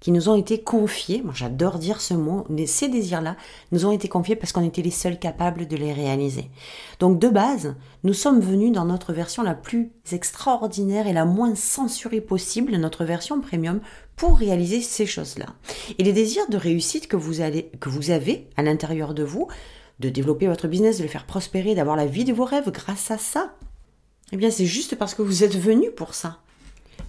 qui 0.00 0.12
nous 0.12 0.28
ont 0.30 0.36
été 0.36 0.62
confiés, 0.62 1.20
moi 1.22 1.34
j'adore 1.36 1.78
dire 1.78 2.00
ce 2.00 2.14
mot, 2.14 2.46
ces 2.66 2.88
désirs-là 2.88 3.36
nous 3.70 3.84
ont 3.84 3.92
été 3.92 4.08
confiés 4.08 4.34
parce 4.34 4.52
qu'on 4.52 4.66
était 4.66 4.82
les 4.82 4.90
seuls 4.90 5.18
capables 5.18 5.66
de 5.66 5.76
les 5.76 5.92
réaliser. 5.92 6.50
Donc 6.98 7.18
de 7.18 7.28
base, 7.28 7.74
nous 8.02 8.14
sommes 8.14 8.40
venus 8.40 8.72
dans 8.72 8.86
notre 8.86 9.12
version 9.12 9.42
la 9.42 9.54
plus 9.54 9.92
extraordinaire 10.10 11.06
et 11.06 11.12
la 11.12 11.26
moins 11.26 11.54
censurée 11.54 12.22
possible, 12.22 12.74
notre 12.76 13.04
version 13.04 13.40
premium, 13.40 13.80
pour 14.16 14.38
réaliser 14.38 14.80
ces 14.80 15.06
choses-là. 15.06 15.46
Et 15.98 16.02
les 16.02 16.12
désirs 16.12 16.48
de 16.48 16.56
réussite 16.56 17.06
que 17.06 17.16
vous, 17.16 17.42
allez, 17.42 17.70
que 17.80 17.90
vous 17.90 18.10
avez 18.10 18.48
à 18.56 18.62
l'intérieur 18.62 19.14
de 19.14 19.22
vous, 19.22 19.48
de 19.98 20.08
développer 20.08 20.46
votre 20.46 20.66
business, 20.66 20.98
de 20.98 21.02
le 21.02 21.08
faire 21.08 21.26
prospérer, 21.26 21.74
d'avoir 21.74 21.96
la 21.96 22.06
vie 22.06 22.24
de 22.24 22.32
vos 22.32 22.44
rêves 22.44 22.70
grâce 22.70 23.10
à 23.10 23.18
ça, 23.18 23.54
eh 24.32 24.36
bien 24.36 24.50
c'est 24.50 24.66
juste 24.66 24.96
parce 24.96 25.14
que 25.14 25.22
vous 25.22 25.44
êtes 25.44 25.56
venus 25.56 25.90
pour 25.94 26.14
ça 26.14 26.40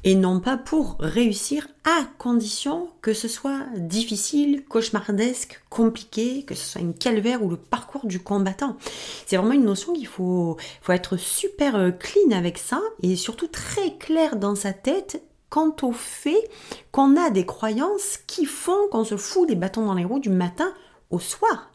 et 0.03 0.15
non 0.15 0.39
pas 0.39 0.57
pour 0.57 0.97
réussir 0.99 1.67
à 1.83 2.03
condition 2.17 2.89
que 3.01 3.13
ce 3.13 3.27
soit 3.27 3.65
difficile, 3.77 4.63
cauchemardesque, 4.65 5.61
compliqué, 5.69 6.43
que 6.43 6.55
ce 6.55 6.65
soit 6.65 6.81
une 6.81 6.93
calvaire 6.93 7.43
ou 7.43 7.49
le 7.49 7.57
parcours 7.57 8.05
du 8.05 8.19
combattant. 8.19 8.77
C'est 9.25 9.37
vraiment 9.37 9.53
une 9.53 9.65
notion 9.65 9.93
qu'il 9.93 10.07
faut, 10.07 10.57
faut 10.81 10.91
être 10.91 11.17
super 11.17 11.75
euh, 11.75 11.91
clean 11.91 12.31
avec 12.31 12.57
ça 12.57 12.81
et 13.03 13.15
surtout 13.15 13.47
très 13.47 13.95
clair 13.97 14.35
dans 14.35 14.55
sa 14.55 14.73
tête 14.73 15.23
quant 15.49 15.75
au 15.81 15.91
fait 15.91 16.49
qu'on 16.91 17.17
a 17.17 17.29
des 17.29 17.45
croyances 17.45 18.17
qui 18.25 18.45
font 18.45 18.87
qu'on 18.89 19.03
se 19.03 19.17
fout 19.17 19.47
des 19.47 19.55
bâtons 19.55 19.85
dans 19.85 19.93
les 19.93 20.05
roues 20.05 20.19
du 20.19 20.29
matin 20.29 20.73
au 21.09 21.19
soir. 21.19 21.69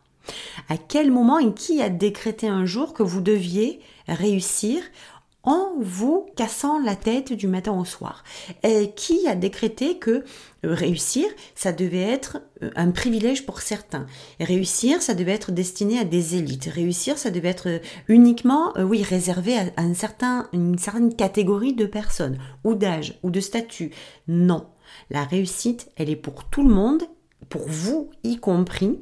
À 0.68 0.76
quel 0.76 1.12
moment 1.12 1.38
et 1.38 1.52
qui 1.52 1.80
a 1.83 1.88
décrété 1.88 2.49
un 2.49 2.64
jour 2.64 2.95
que 2.95 3.02
vous 3.02 3.21
deviez 3.21 3.80
réussir 4.09 4.83
en 5.47 5.71
vous 5.81 6.26
cassant 6.37 6.79
la 6.79 6.97
tête 6.97 7.33
du 7.33 7.47
matin 7.47 7.73
au 7.73 7.85
soir. 7.85 8.25
Et 8.62 8.91
qui 8.95 9.26
a 9.26 9.35
décrété 9.35 9.99
que 9.99 10.11
euh, 10.11 10.75
réussir, 10.75 11.26
ça 11.55 11.73
devait 11.73 12.03
être 12.03 12.38
euh, 12.62 12.71
un 12.76 12.91
privilège 12.91 13.47
pour 13.47 13.61
certains. 13.61 14.07
réussir, 14.41 15.00
ça 15.00 15.15
devait 15.15 15.33
être 15.33 15.53
destiné 15.53 15.99
à 15.99 16.05
des 16.05 16.37
élites. 16.37 16.69
Réussir, 16.73 17.17
ça 17.17 17.31
devait 17.31 17.49
être 17.49 17.69
euh, 17.69 17.79
uniquement, 18.09 18.73
oui, 18.79 19.03
réservé 19.03 19.57
à, 19.57 19.65
un 19.76 19.95
certain, 19.95 20.49
une 20.53 20.79
certaine 20.79 21.15
catégorie 21.15 21.75
de 21.75 21.87
personnes, 21.87 22.38
ou 22.65 22.75
d'âge, 22.75 23.19
ou 23.23 23.31
de 23.31 23.41
statut. 23.41 23.93
Non. 24.29 24.67
La 25.11 25.25
réussite, 25.25 25.91
elle 25.97 26.11
est 26.11 26.17
pour 26.17 26.45
tout 26.45 26.67
le 26.67 26.75
monde 26.75 27.03
pour 27.49 27.69
vous 27.69 28.11
y 28.25 28.38
compris. 28.38 28.99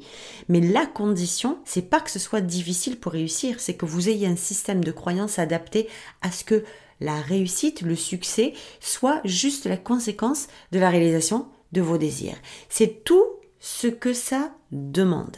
Mais 0.49 0.61
la 0.61 0.85
condition, 0.85 1.57
c'est 1.65 1.89
pas 1.89 1.99
que 1.99 2.11
ce 2.11 2.19
soit 2.19 2.41
difficile 2.41 2.99
pour 2.99 3.13
réussir, 3.13 3.59
c'est 3.59 3.75
que 3.75 3.85
vous 3.85 4.09
ayez 4.09 4.27
un 4.27 4.35
système 4.35 4.83
de 4.83 4.91
croyance 4.91 5.39
adapté 5.39 5.87
à 6.21 6.31
ce 6.31 6.43
que 6.43 6.63
la 7.01 7.19
réussite, 7.19 7.81
le 7.81 7.95
succès, 7.95 8.53
soit 8.79 9.21
juste 9.25 9.65
la 9.65 9.77
conséquence 9.77 10.47
de 10.71 10.79
la 10.79 10.89
réalisation 10.89 11.47
de 11.71 11.81
vos 11.81 11.97
désirs. 11.97 12.37
C'est 12.69 13.03
tout 13.03 13.25
ce 13.59 13.87
que 13.87 14.13
ça 14.13 14.53
demande. 14.71 15.35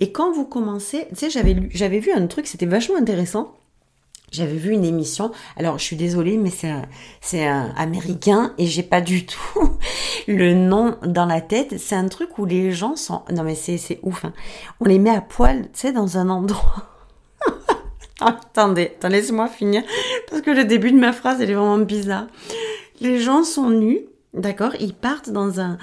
Et 0.00 0.12
quand 0.12 0.32
vous 0.32 0.44
commencez, 0.44 1.06
tu 1.10 1.16
sais, 1.16 1.30
j'avais, 1.30 1.56
j'avais 1.70 2.00
vu 2.00 2.12
un 2.12 2.26
truc, 2.26 2.46
c'était 2.46 2.66
vachement 2.66 2.96
intéressant. 2.96 3.54
J'avais 4.30 4.56
vu 4.56 4.72
une 4.72 4.84
émission. 4.84 5.32
Alors, 5.56 5.78
je 5.78 5.84
suis 5.84 5.96
désolée, 5.96 6.36
mais 6.36 6.50
c'est 6.50 6.72
c'est 7.20 7.46
américain 7.46 8.54
et 8.58 8.66
j'ai 8.66 8.82
pas 8.82 9.00
du 9.00 9.26
tout 9.26 9.70
le 10.28 10.54
nom 10.54 10.96
dans 11.04 11.26
la 11.26 11.40
tête. 11.40 11.78
C'est 11.78 11.96
un 11.96 12.08
truc 12.08 12.38
où 12.38 12.44
les 12.44 12.70
gens 12.70 12.96
sont. 12.96 13.22
Non, 13.32 13.42
mais 13.42 13.54
c'est 13.56 13.76
c'est 13.76 13.98
ouf. 14.02 14.24
Hein. 14.24 14.32
On 14.80 14.84
les 14.84 14.98
met 14.98 15.10
à 15.10 15.20
poil, 15.20 15.62
tu 15.62 15.80
sais, 15.80 15.92
dans 15.92 16.16
un 16.16 16.28
endroit. 16.28 16.86
attendez, 18.20 18.92
attendez, 18.96 19.16
laissez-moi 19.16 19.48
finir 19.48 19.82
parce 20.28 20.42
que 20.42 20.50
le 20.50 20.64
début 20.64 20.92
de 20.92 20.98
ma 20.98 21.12
phrase 21.12 21.40
elle 21.40 21.50
est 21.50 21.54
vraiment 21.54 21.78
bizarre. 21.78 22.26
Les 23.00 23.18
gens 23.18 23.44
sont 23.44 23.70
nus 23.70 24.00
D'accord 24.32 24.74
Ils 24.78 24.94
partent 24.94 25.30
dans 25.30 25.60
un, 25.60 25.76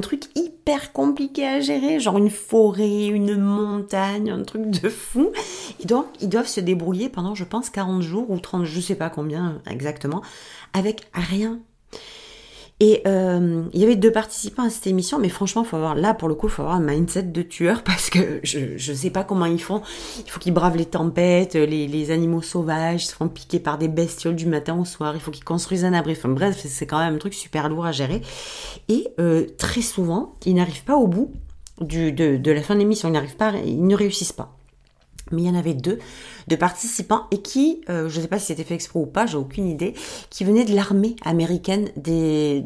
truc 0.00 0.24
hyper 0.34 0.92
compliqué 0.92 1.46
à 1.46 1.60
gérer, 1.60 2.00
genre 2.00 2.18
une 2.18 2.30
forêt, 2.30 3.06
une 3.06 3.36
montagne, 3.36 4.30
un 4.30 4.42
truc 4.42 4.70
de 4.70 4.88
fou. 4.88 5.30
Et 5.80 5.86
donc, 5.86 6.06
ils 6.20 6.28
doivent 6.28 6.48
se 6.48 6.60
débrouiller 6.60 7.08
pendant, 7.08 7.36
je 7.36 7.44
pense, 7.44 7.70
40 7.70 8.02
jours 8.02 8.30
ou 8.30 8.40
30, 8.40 8.64
je 8.64 8.80
sais 8.80 8.96
pas 8.96 9.08
combien 9.08 9.62
exactement, 9.70 10.22
avec 10.72 11.08
rien. 11.14 11.60
Et 12.84 13.00
euh, 13.06 13.62
il 13.72 13.80
y 13.80 13.84
avait 13.84 13.94
deux 13.94 14.10
participants 14.10 14.64
à 14.64 14.70
cette 14.70 14.88
émission, 14.88 15.20
mais 15.20 15.28
franchement, 15.28 15.62
faut 15.62 15.76
avoir 15.76 15.94
là 15.94 16.14
pour 16.14 16.28
le 16.28 16.34
coup, 16.34 16.48
faut 16.48 16.62
avoir 16.62 16.74
un 16.74 16.80
mindset 16.80 17.22
de 17.22 17.42
tueur 17.42 17.82
parce 17.84 18.10
que 18.10 18.40
je 18.42 18.58
ne 18.74 18.96
sais 18.96 19.10
pas 19.10 19.22
comment 19.22 19.46
ils 19.46 19.62
font. 19.62 19.82
Il 20.26 20.28
faut 20.28 20.40
qu'ils 20.40 20.52
bravent 20.52 20.76
les 20.76 20.86
tempêtes, 20.86 21.54
les, 21.54 22.10
animaux 22.10 22.42
sauvages, 22.42 23.04
ils 23.04 23.06
se 23.06 23.14
font 23.14 23.28
piquer 23.28 23.60
par 23.60 23.78
des 23.78 23.86
bestioles 23.86 24.34
du 24.34 24.46
matin 24.46 24.76
au 24.76 24.84
soir. 24.84 25.14
Il 25.14 25.20
faut 25.20 25.30
qu'ils 25.30 25.44
construisent 25.44 25.84
un 25.84 25.92
abri. 25.92 26.18
Bref, 26.24 26.60
c'est 26.66 26.86
quand 26.86 26.98
même 26.98 27.14
un 27.14 27.18
truc 27.18 27.34
super 27.34 27.68
lourd 27.68 27.86
à 27.86 27.92
gérer. 27.92 28.20
Et 28.88 29.06
euh, 29.20 29.46
très 29.58 29.80
souvent, 29.80 30.34
ils 30.44 30.54
n'arrivent 30.54 30.82
pas 30.82 30.96
au 30.96 31.06
bout 31.06 31.30
de, 31.80 32.10
de 32.10 32.50
la 32.50 32.62
fin 32.62 32.74
de 32.74 32.80
l'émission. 32.80 33.08
Ils 33.08 33.12
n'arrivent 33.12 33.36
pas, 33.36 33.52
ils 33.64 33.86
ne 33.86 33.94
réussissent 33.94 34.32
pas 34.32 34.56
mais 35.32 35.42
il 35.42 35.46
y 35.46 35.50
en 35.50 35.54
avait 35.54 35.74
deux 35.74 35.98
de 36.48 36.56
participants 36.56 37.26
et 37.30 37.42
qui, 37.42 37.80
euh, 37.88 38.08
je 38.08 38.16
ne 38.16 38.22
sais 38.22 38.28
pas 38.28 38.38
si 38.38 38.46
c'était 38.46 38.64
fait 38.64 38.74
exprès 38.74 39.00
ou 39.00 39.06
pas, 39.06 39.26
j'ai 39.26 39.36
aucune 39.36 39.66
idée, 39.66 39.94
qui 40.30 40.44
venaient 40.44 40.64
de 40.64 40.74
l'armée 40.74 41.16
américaine 41.24 41.90
des, 41.96 42.64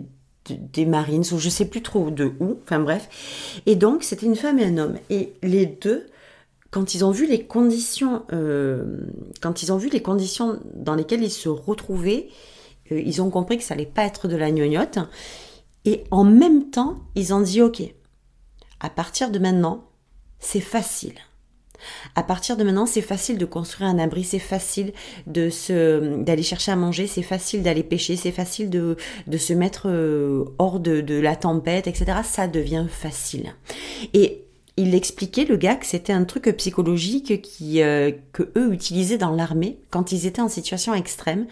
des 0.54 0.87
Marines 0.87 1.25
ou 1.32 1.38
je 1.38 1.49
sais 1.49 1.66
plus 1.66 1.82
trop 1.82 2.11
de 2.11 2.32
où, 2.40 2.58
enfin 2.62 2.80
bref. 2.80 3.61
Et 3.66 3.76
donc 3.76 4.02
c'était 4.02 4.26
une 4.26 4.37
femme 4.37 4.58
et 4.58 4.64
un 4.64 4.78
homme. 4.78 4.96
Et 5.11 5.32
les 5.42 5.66
deux, 5.66 6.06
quand 6.70 6.94
ils 6.94 7.04
ont 7.04 7.11
vu 7.11 7.26
les 7.26 7.44
conditions, 7.44 8.23
euh, 8.32 8.99
quand 9.40 9.62
ils 9.62 9.73
ont 9.73 9.78
vu 9.78 9.88
les 9.88 10.02
conditions 10.02 10.61
dans 10.75 10.94
lesquelles 10.94 11.23
ils 11.23 11.30
se 11.30 11.49
retrouvaient, 11.49 12.28
euh, 12.92 13.00
ils 13.00 13.23
ont 13.23 13.30
compris 13.30 13.58
que 13.58 13.64
ça 13.64 13.75
allait 13.75 13.87
pas 13.87 14.04
être 14.04 14.28
de 14.28 14.37
la 14.37 14.50
gnognotte. 14.50 14.99
Et 15.85 16.04
en 16.11 16.25
même 16.25 16.70
temps 16.70 16.96
ils 17.14 17.32
ont 17.32 17.40
dit 17.40 17.62
ok, 17.62 17.82
à 18.80 18.90
partir 18.90 19.30
de 19.30 19.38
maintenant 19.38 19.85
c'est 20.38 20.61
facile 20.61 21.14
à 22.14 22.22
partir 22.22 22.56
de 22.56 22.64
maintenant, 22.64 22.86
c'est 22.86 23.02
facile 23.02 23.38
de 23.38 23.44
construire 23.44 23.90
un 23.90 23.98
abri, 23.98 24.24
c'est 24.24 24.38
facile 24.38 24.92
de 25.26 25.50
se, 25.50 26.22
d'aller 26.22 26.42
chercher 26.42 26.72
à 26.72 26.76
manger, 26.76 27.06
c'est 27.06 27.22
facile 27.22 27.62
d'aller 27.62 27.82
pêcher, 27.82 28.16
c'est 28.16 28.32
facile 28.32 28.70
de, 28.70 28.96
de 29.26 29.38
se 29.38 29.52
mettre 29.52 29.88
euh, 29.88 30.44
hors 30.58 30.80
de, 30.80 31.00
de 31.00 31.18
la 31.18 31.36
tempête, 31.36 31.86
etc. 31.86 32.18
Ça 32.24 32.48
devient 32.48 32.86
facile. 32.88 33.54
Et 34.14 34.46
il 34.78 34.94
expliquait, 34.94 35.46
le 35.46 35.56
gars, 35.56 35.76
que 35.76 35.86
c'était 35.86 36.12
un 36.12 36.24
truc 36.24 36.54
psychologique 36.56 37.40
qui, 37.40 37.82
euh, 37.82 38.12
que 38.32 38.50
eux 38.56 38.72
utilisaient 38.72 39.16
dans 39.16 39.30
l'armée 39.30 39.78
quand 39.90 40.12
ils 40.12 40.26
étaient 40.26 40.42
en 40.42 40.50
situation 40.50 40.92
extrême, 40.92 41.46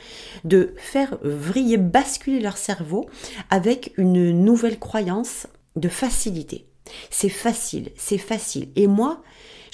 de 0.45 0.75
faire 0.77 1.17
vriller, 1.23 1.79
basculer 1.79 2.41
leur 2.41 2.59
cerveau 2.59 3.09
avec 3.49 3.93
une 3.97 4.31
nouvelle 4.45 4.79
croyance 4.79 5.47
de 5.77 5.89
facilité. 5.89 6.67
C'est 7.11 7.31
facile, 7.31 7.91
c'est 7.97 8.19
facile. 8.19 8.69
Et 8.77 8.87
moi, 8.87 9.23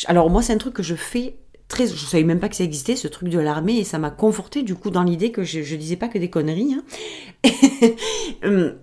alors 0.07 0.31
moi, 0.31 0.43
c'est 0.43 0.53
un 0.53 0.59
truc 0.59 0.75
que 0.75 0.83
je 0.83 0.95
fais 0.95 1.37
très... 1.69 1.87
Je 1.87 1.95
savais 1.95 2.25
même 2.25 2.41
pas 2.41 2.49
que 2.49 2.57
ça 2.57 2.65
existait, 2.65 2.97
ce 2.97 3.09
truc 3.09 3.29
de 3.29 3.39
l'armée, 3.39 3.79
et 3.79 3.85
ça 3.85 3.99
m'a 3.99 4.11
conforté 4.11 4.63
du 4.63 4.75
coup 4.75 4.91
dans 4.91 5.03
l'idée 5.03 5.33
que 5.33 5.43
je, 5.43 5.63
je 5.63 5.77
disais 5.77 5.97
pas 5.97 6.09
que 6.09 6.19
des 6.19 6.31
conneries. 6.31 6.75
Hein. 6.75 6.85
Hum. 8.43 8.75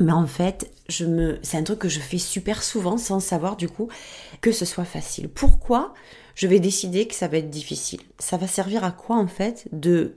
Mais 0.00 0.12
en 0.12 0.26
fait, 0.26 0.70
je 0.88 1.04
me, 1.06 1.38
c'est 1.42 1.56
un 1.56 1.62
truc 1.62 1.78
que 1.78 1.88
je 1.88 2.00
fais 2.00 2.18
super 2.18 2.62
souvent 2.62 2.98
sans 2.98 3.20
savoir 3.20 3.56
du 3.56 3.68
coup 3.68 3.88
que 4.40 4.52
ce 4.52 4.64
soit 4.64 4.84
facile. 4.84 5.28
Pourquoi 5.28 5.94
je 6.34 6.46
vais 6.46 6.60
décider 6.60 7.06
que 7.06 7.14
ça 7.14 7.28
va 7.28 7.38
être 7.38 7.50
difficile? 7.50 8.00
Ça 8.18 8.36
va 8.36 8.46
servir 8.46 8.84
à 8.84 8.92
quoi 8.92 9.16
en 9.16 9.26
fait 9.26 9.68
de 9.72 10.16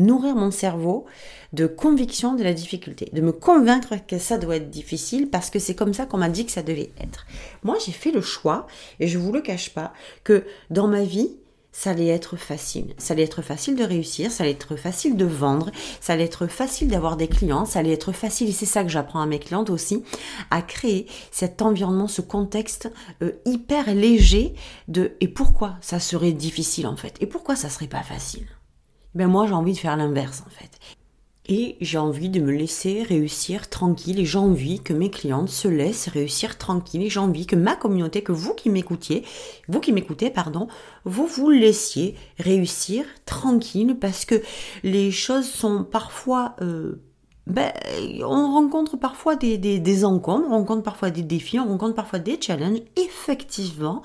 nourrir 0.00 0.34
mon 0.34 0.50
cerveau 0.50 1.06
de 1.52 1.66
conviction 1.66 2.34
de 2.34 2.44
la 2.44 2.54
difficulté, 2.54 3.10
de 3.12 3.20
me 3.20 3.32
convaincre 3.32 3.94
que 4.06 4.18
ça 4.18 4.38
doit 4.38 4.56
être 4.56 4.70
difficile 4.70 5.28
parce 5.30 5.50
que 5.50 5.58
c'est 5.58 5.74
comme 5.74 5.94
ça 5.94 6.06
qu'on 6.06 6.18
m'a 6.18 6.28
dit 6.28 6.46
que 6.46 6.52
ça 6.52 6.62
devait 6.62 6.90
être. 7.00 7.26
Moi, 7.62 7.76
j'ai 7.84 7.92
fait 7.92 8.12
le 8.12 8.20
choix, 8.20 8.66
et 9.00 9.08
je 9.08 9.18
vous 9.18 9.32
le 9.32 9.40
cache 9.40 9.70
pas, 9.70 9.92
que 10.24 10.44
dans 10.70 10.86
ma 10.86 11.02
vie, 11.02 11.30
ça 11.72 11.90
allait 11.90 12.08
être 12.08 12.36
facile. 12.36 12.94
Ça 12.98 13.14
allait 13.14 13.22
être 13.22 13.42
facile 13.42 13.76
de 13.76 13.84
réussir, 13.84 14.30
ça 14.30 14.42
allait 14.42 14.52
être 14.52 14.76
facile 14.76 15.16
de 15.16 15.24
vendre, 15.24 15.70
ça 16.00 16.14
allait 16.14 16.24
être 16.24 16.46
facile 16.46 16.88
d'avoir 16.88 17.16
des 17.16 17.28
clients, 17.28 17.64
ça 17.64 17.78
allait 17.78 17.92
être 17.92 18.12
facile, 18.12 18.48
et 18.48 18.52
c'est 18.52 18.66
ça 18.66 18.82
que 18.82 18.88
j'apprends 18.88 19.20
à 19.20 19.26
mes 19.26 19.38
clientes 19.38 19.70
aussi, 19.70 20.02
à 20.50 20.62
créer 20.62 21.06
cet 21.30 21.62
environnement, 21.62 22.08
ce 22.08 22.22
contexte 22.22 22.92
euh, 23.22 23.32
hyper 23.44 23.94
léger 23.94 24.54
de 24.88 25.12
et 25.20 25.28
pourquoi 25.28 25.76
ça 25.80 26.00
serait 26.00 26.32
difficile 26.32 26.86
en 26.86 26.96
fait, 26.96 27.16
et 27.20 27.26
pourquoi 27.26 27.56
ça 27.56 27.68
serait 27.68 27.86
pas 27.86 28.02
facile? 28.02 28.46
Ben 29.14 29.28
moi 29.28 29.46
j'ai 29.46 29.54
envie 29.54 29.72
de 29.72 29.78
faire 29.78 29.96
l'inverse 29.96 30.42
en 30.46 30.50
fait. 30.50 30.70
Et 31.52 31.76
j'ai 31.80 31.98
envie 31.98 32.28
de 32.28 32.40
me 32.40 32.52
laisser 32.52 33.02
réussir 33.02 33.68
tranquille 33.68 34.20
et 34.20 34.24
j'ai 34.24 34.38
envie 34.38 34.78
que 34.78 34.92
mes 34.92 35.10
clientes 35.10 35.48
se 35.48 35.66
laissent 35.66 36.06
réussir 36.06 36.58
tranquille 36.58 37.02
et 37.02 37.10
j'ai 37.10 37.18
envie 37.18 37.44
que 37.44 37.56
ma 37.56 37.74
communauté, 37.74 38.22
que 38.22 38.30
vous 38.30 38.54
qui 38.54 38.70
m'écoutiez, 38.70 39.24
vous 39.66 39.80
qui 39.80 39.92
m'écoutez, 39.92 40.30
pardon, 40.30 40.68
vous 41.04 41.26
vous 41.26 41.50
laissiez 41.50 42.14
réussir 42.38 43.04
tranquille 43.26 43.96
parce 44.00 44.24
que 44.24 44.40
les 44.84 45.10
choses 45.10 45.48
sont 45.48 45.82
parfois... 45.82 46.54
Euh, 46.62 47.02
ben, 47.48 47.72
on 48.20 48.52
rencontre 48.52 48.96
parfois 48.96 49.34
des, 49.34 49.58
des, 49.58 49.80
des 49.80 50.04
encombres, 50.04 50.46
on 50.46 50.58
rencontre 50.58 50.84
parfois 50.84 51.10
des 51.10 51.22
défis, 51.22 51.58
on 51.58 51.66
rencontre 51.66 51.96
parfois 51.96 52.20
des 52.20 52.38
challenges, 52.40 52.82
effectivement. 52.94 54.02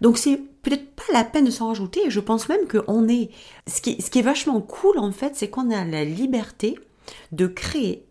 Donc 0.00 0.18
c'est 0.18 0.40
peut-être 0.66 0.96
pas 0.96 1.12
la 1.12 1.22
peine 1.22 1.44
de 1.44 1.50
s'en 1.50 1.68
rajouter. 1.68 2.10
Je 2.10 2.18
pense 2.18 2.48
même 2.48 2.66
qu'on 2.66 3.08
est. 3.08 3.30
Ce 3.68 3.80
qui, 3.80 3.96
est 3.98 4.22
vachement 4.22 4.60
cool 4.60 4.98
en 4.98 5.12
fait, 5.12 5.36
c'est 5.36 5.48
qu'on 5.48 5.70
a 5.70 5.84
la 5.84 6.04
liberté 6.04 6.76
de 7.30 7.46
créer 7.46 8.04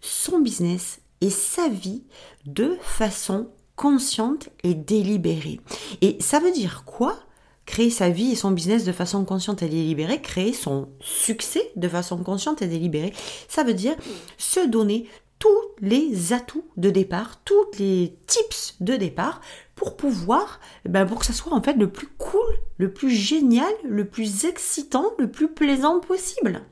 son 0.00 0.38
business 0.38 1.00
et 1.20 1.28
sa 1.28 1.68
vie 1.68 2.02
de 2.46 2.78
façon 2.80 3.50
consciente 3.76 4.48
et 4.64 4.74
délibérée. 4.74 5.60
Et 6.00 6.16
ça 6.20 6.40
veut 6.40 6.52
dire 6.52 6.84
quoi 6.86 7.18
Créer 7.64 7.90
sa 7.90 8.08
vie 8.08 8.32
et 8.32 8.36
son 8.36 8.50
business 8.50 8.84
de 8.84 8.90
façon 8.90 9.24
consciente 9.24 9.62
et 9.62 9.68
délibérée, 9.68 10.20
créer 10.20 10.52
son 10.52 10.88
succès 11.00 11.70
de 11.76 11.88
façon 11.88 12.16
consciente 12.24 12.60
et 12.60 12.66
délibérée, 12.66 13.12
ça 13.48 13.62
veut 13.62 13.72
dire 13.72 13.94
se 14.36 14.66
donner 14.66 15.06
tous 15.38 15.48
les 15.80 16.32
atouts 16.32 16.64
de 16.76 16.90
départ, 16.90 17.40
tous 17.44 17.66
les 17.78 18.16
tips 18.26 18.76
de 18.80 18.96
départ 18.96 19.40
pour 19.82 19.96
pouvoir, 19.96 20.60
ben 20.88 21.04
pour 21.04 21.18
que 21.18 21.26
ça 21.26 21.32
soit 21.32 21.52
en 21.52 21.60
fait 21.60 21.74
le 21.74 21.90
plus 21.90 22.06
cool, 22.06 22.54
le 22.78 22.92
plus 22.92 23.10
génial, 23.10 23.72
le 23.82 24.04
plus 24.04 24.44
excitant, 24.44 25.06
le 25.18 25.28
plus 25.28 25.48
plaisant 25.48 25.98
possible. 25.98 26.62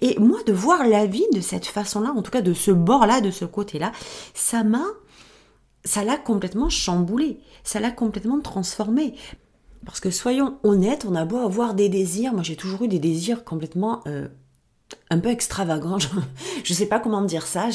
Et 0.00 0.16
moi, 0.20 0.40
de 0.44 0.52
voir 0.52 0.86
la 0.86 1.06
vie 1.06 1.26
de 1.32 1.40
cette 1.40 1.66
façon-là, 1.66 2.12
en 2.16 2.22
tout 2.22 2.30
cas 2.30 2.40
de 2.40 2.54
ce 2.54 2.70
bord-là, 2.70 3.20
de 3.20 3.32
ce 3.32 3.44
côté-là, 3.44 3.90
ça 4.32 4.62
m'a, 4.62 4.86
ça 5.84 6.04
l'a 6.04 6.16
complètement 6.16 6.68
chamboulé, 6.68 7.40
ça 7.64 7.80
l'a 7.80 7.90
complètement 7.90 8.40
transformé. 8.40 9.14
Parce 9.84 9.98
que 9.98 10.12
soyons 10.12 10.58
honnêtes, 10.62 11.06
on 11.08 11.16
a 11.16 11.24
beau 11.24 11.38
avoir 11.38 11.74
des 11.74 11.88
désirs, 11.88 12.32
moi 12.32 12.44
j'ai 12.44 12.56
toujours 12.56 12.82
eu 12.84 12.88
des 12.88 13.00
désirs 13.00 13.42
complètement 13.42 14.02
euh, 14.06 14.28
un 15.14 15.20
peu 15.20 15.30
extravagant. 15.30 15.98
Je, 16.64 16.74
sais 16.74 16.86
pas 16.86 16.98
comment 16.98 17.22
dire 17.22 17.46
ça. 17.46 17.68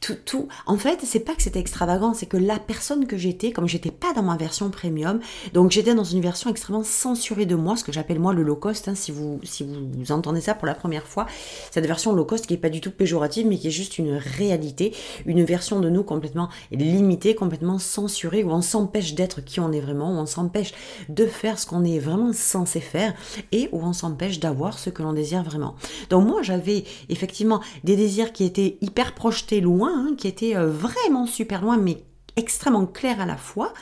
tout, 0.00 0.16
tout. 0.24 0.48
En 0.66 0.76
fait, 0.76 1.00
c'est 1.04 1.20
pas 1.20 1.34
que 1.34 1.42
c'était 1.42 1.60
extravagant, 1.60 2.14
c'est 2.14 2.26
que 2.26 2.36
la 2.36 2.58
personne 2.58 3.06
que 3.06 3.16
j'étais, 3.16 3.52
comme 3.52 3.68
j'étais 3.68 3.90
pas 3.90 4.12
dans 4.12 4.22
ma 4.22 4.36
version 4.36 4.70
premium, 4.70 5.20
donc 5.54 5.70
j'étais 5.70 5.94
dans 5.94 6.04
une 6.04 6.20
version 6.20 6.50
extrêmement 6.50 6.84
censurée 6.84 7.46
de 7.46 7.54
moi, 7.54 7.76
ce 7.76 7.84
que 7.84 7.92
j'appelle 7.92 8.18
moi 8.18 8.32
le 8.32 8.42
low 8.42 8.56
cost. 8.56 8.88
Hein, 8.88 8.94
si 8.94 9.12
vous 9.12 9.40
si 9.44 9.64
vous 9.64 10.12
entendez 10.12 10.40
ça 10.40 10.54
pour 10.54 10.66
la 10.66 10.74
première 10.74 11.06
fois, 11.06 11.26
cette 11.70 11.86
version 11.86 12.12
low 12.12 12.24
cost 12.24 12.46
qui 12.46 12.54
est 12.54 12.58
pas 12.58 12.70
du 12.70 12.80
tout 12.80 12.90
péjorative, 12.90 13.46
mais 13.46 13.56
qui 13.56 13.68
est 13.68 13.72
juste 13.72 13.98
une 13.98 14.14
réalité, 14.14 14.94
une 15.26 15.44
version 15.44 15.80
de 15.80 15.88
nous 15.88 16.02
complètement 16.02 16.48
limitée, 16.70 17.34
complètement 17.34 17.78
censurée, 17.78 18.42
où 18.42 18.50
on 18.50 18.62
s'empêche 18.62 19.14
d'être 19.14 19.40
qui 19.40 19.60
on 19.60 19.72
est 19.72 19.80
vraiment, 19.80 20.12
où 20.12 20.18
on 20.18 20.26
s'empêche 20.26 20.72
de 21.08 21.26
faire 21.26 21.58
ce 21.58 21.66
qu'on 21.66 21.84
est 21.84 21.98
vraiment 21.98 22.32
censé 22.32 22.80
faire, 22.80 23.14
et 23.52 23.68
où 23.72 23.80
on 23.82 23.92
s'empêche 23.92 24.40
d'avoir 24.40 24.78
ce 24.78 24.90
que 24.90 25.02
l'on 25.02 25.12
désire 25.12 25.42
vraiment. 25.42 25.76
Donc 26.08 26.26
moi, 26.26 26.42
j'avais 26.42 26.79
effectivement 27.08 27.60
des 27.84 27.96
désirs 27.96 28.32
qui 28.32 28.44
étaient 28.44 28.78
hyper 28.80 29.14
projetés 29.14 29.60
loin, 29.60 29.92
hein, 29.94 30.14
qui 30.16 30.28
étaient 30.28 30.56
euh, 30.56 30.68
vraiment 30.68 31.26
super 31.26 31.62
loin, 31.62 31.76
mais 31.76 32.02
extrêmement 32.36 32.86
clairs 32.86 33.20
à 33.20 33.26
la 33.26 33.36
fois. 33.36 33.72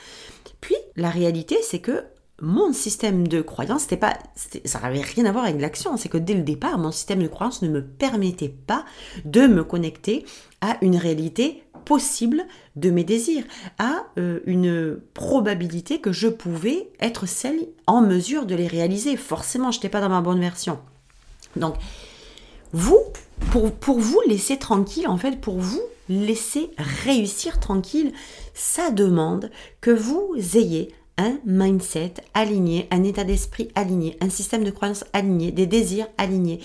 Puis 0.60 0.76
la 0.96 1.10
réalité, 1.10 1.56
c'est 1.62 1.80
que 1.80 2.04
mon 2.40 2.72
système 2.72 3.26
de 3.26 3.40
croyance, 3.40 3.82
c'était 3.82 3.96
pas, 3.96 4.16
ça 4.64 4.80
n'avait 4.80 5.00
rien 5.00 5.24
à 5.24 5.32
voir 5.32 5.44
avec 5.44 5.60
l'action. 5.60 5.96
C'est 5.96 6.08
que 6.08 6.18
dès 6.18 6.34
le 6.34 6.42
départ, 6.42 6.78
mon 6.78 6.92
système 6.92 7.22
de 7.22 7.26
croyance 7.26 7.62
ne 7.62 7.68
me 7.68 7.84
permettait 7.84 8.48
pas 8.48 8.84
de 9.24 9.46
me 9.46 9.64
connecter 9.64 10.24
à 10.60 10.76
une 10.82 10.96
réalité 10.96 11.64
possible 11.84 12.44
de 12.76 12.90
mes 12.90 13.02
désirs, 13.02 13.44
à 13.78 14.04
euh, 14.18 14.40
une 14.46 15.00
probabilité 15.14 16.00
que 16.00 16.12
je 16.12 16.28
pouvais 16.28 16.90
être 17.00 17.26
celle 17.26 17.66
en 17.86 18.02
mesure 18.02 18.46
de 18.46 18.54
les 18.54 18.66
réaliser. 18.66 19.16
Forcément, 19.16 19.72
je 19.72 19.78
n'étais 19.78 19.88
pas 19.88 20.00
dans 20.00 20.10
ma 20.10 20.20
bonne 20.20 20.40
version. 20.40 20.78
Donc, 21.56 21.74
vous, 22.72 23.00
pour, 23.50 23.98
vous 23.98 24.20
laisser 24.26 24.58
tranquille, 24.58 25.08
en 25.08 25.16
fait, 25.16 25.40
pour 25.40 25.58
vous 25.58 25.82
laisser 26.08 26.70
réussir 26.78 27.60
tranquille, 27.60 28.12
ça 28.54 28.90
demande 28.90 29.50
que 29.80 29.90
vous 29.90 30.34
ayez 30.54 30.92
un 31.16 31.38
mindset 31.44 32.14
aligné, 32.34 32.86
un 32.90 33.02
état 33.02 33.24
d'esprit 33.24 33.70
aligné, 33.74 34.16
un 34.20 34.30
système 34.30 34.64
de 34.64 34.70
croyance 34.70 35.04
aligné, 35.12 35.50
des 35.50 35.66
désirs 35.66 36.06
alignés, 36.16 36.60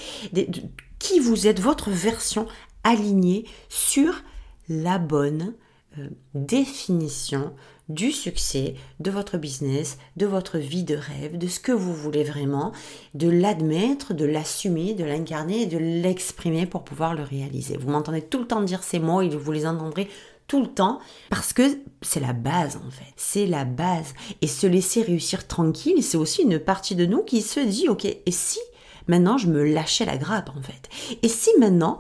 qui 1.00 1.20
vous 1.20 1.48
êtes, 1.48 1.60
votre 1.60 1.90
version 1.90 2.46
aligné 2.84 3.46
sur 3.70 4.24
la 4.70 5.00
bonne 5.00 5.54
euh, 5.98 6.08
définition 6.34 7.54
du 7.90 8.12
succès 8.12 8.76
de 9.00 9.12
votre 9.12 9.38
business, 9.38 9.98
de 10.16 10.26
votre 10.26 10.58
vie 10.58 10.84
de 10.84 10.96
rêve, 10.96 11.38
de 11.38 11.48
ce 11.48 11.60
que 11.60 11.72
vous 11.72 11.94
voulez 11.94 12.24
vraiment, 12.24 12.72
de 13.14 13.30
l'admettre, 13.30 14.14
de 14.14 14.26
l'assumer, 14.26 14.94
de 14.94 15.04
l'incarner 15.04 15.64
et 15.64 15.66
de 15.66 15.78
l'exprimer 15.78 16.66
pour 16.66 16.84
pouvoir 16.84 17.14
le 17.14 17.24
réaliser. 17.24 17.78
Vous 17.78 17.90
m'entendez 17.90 18.22
tout 18.22 18.40
le 18.40 18.48
temps 18.48 18.62
dire 18.62 18.84
ces 18.84 19.00
mots 19.00 19.22
et 19.22 19.30
vous 19.30 19.52
les 19.52 19.68
entendrez 19.68 20.10
tout 20.48 20.62
le 20.62 20.68
temps 20.68 21.00
parce 21.30 21.54
que 21.54 21.64
c'est 22.02 22.20
la 22.20 22.34
base 22.34 22.78
en 22.78 22.90
fait. 22.92 23.14
C'est 23.16 23.46
la 23.46 23.66
base. 23.66 24.14
Et 24.42 24.48
se 24.48 24.68
laisser 24.68 25.02
réussir 25.02 25.48
tranquille, 25.48 26.04
c'est 26.04 26.18
aussi 26.18 26.44
une 26.44 26.60
partie 26.60 26.96
de 26.96 27.06
nous 27.06 27.24
qui 27.24 27.42
se 27.42 27.60
dit 27.60 27.90
ok, 27.90 28.06
et 28.06 28.32
si 28.32 28.60
maintenant 29.08 29.38
je 29.38 29.48
me 29.48 29.64
lâchais 29.64 30.06
la 30.06 30.18
grappe 30.18 30.52
en 30.56 30.62
fait? 30.62 31.18
Et 31.22 31.28
si 31.28 31.50
maintenant 31.60 32.00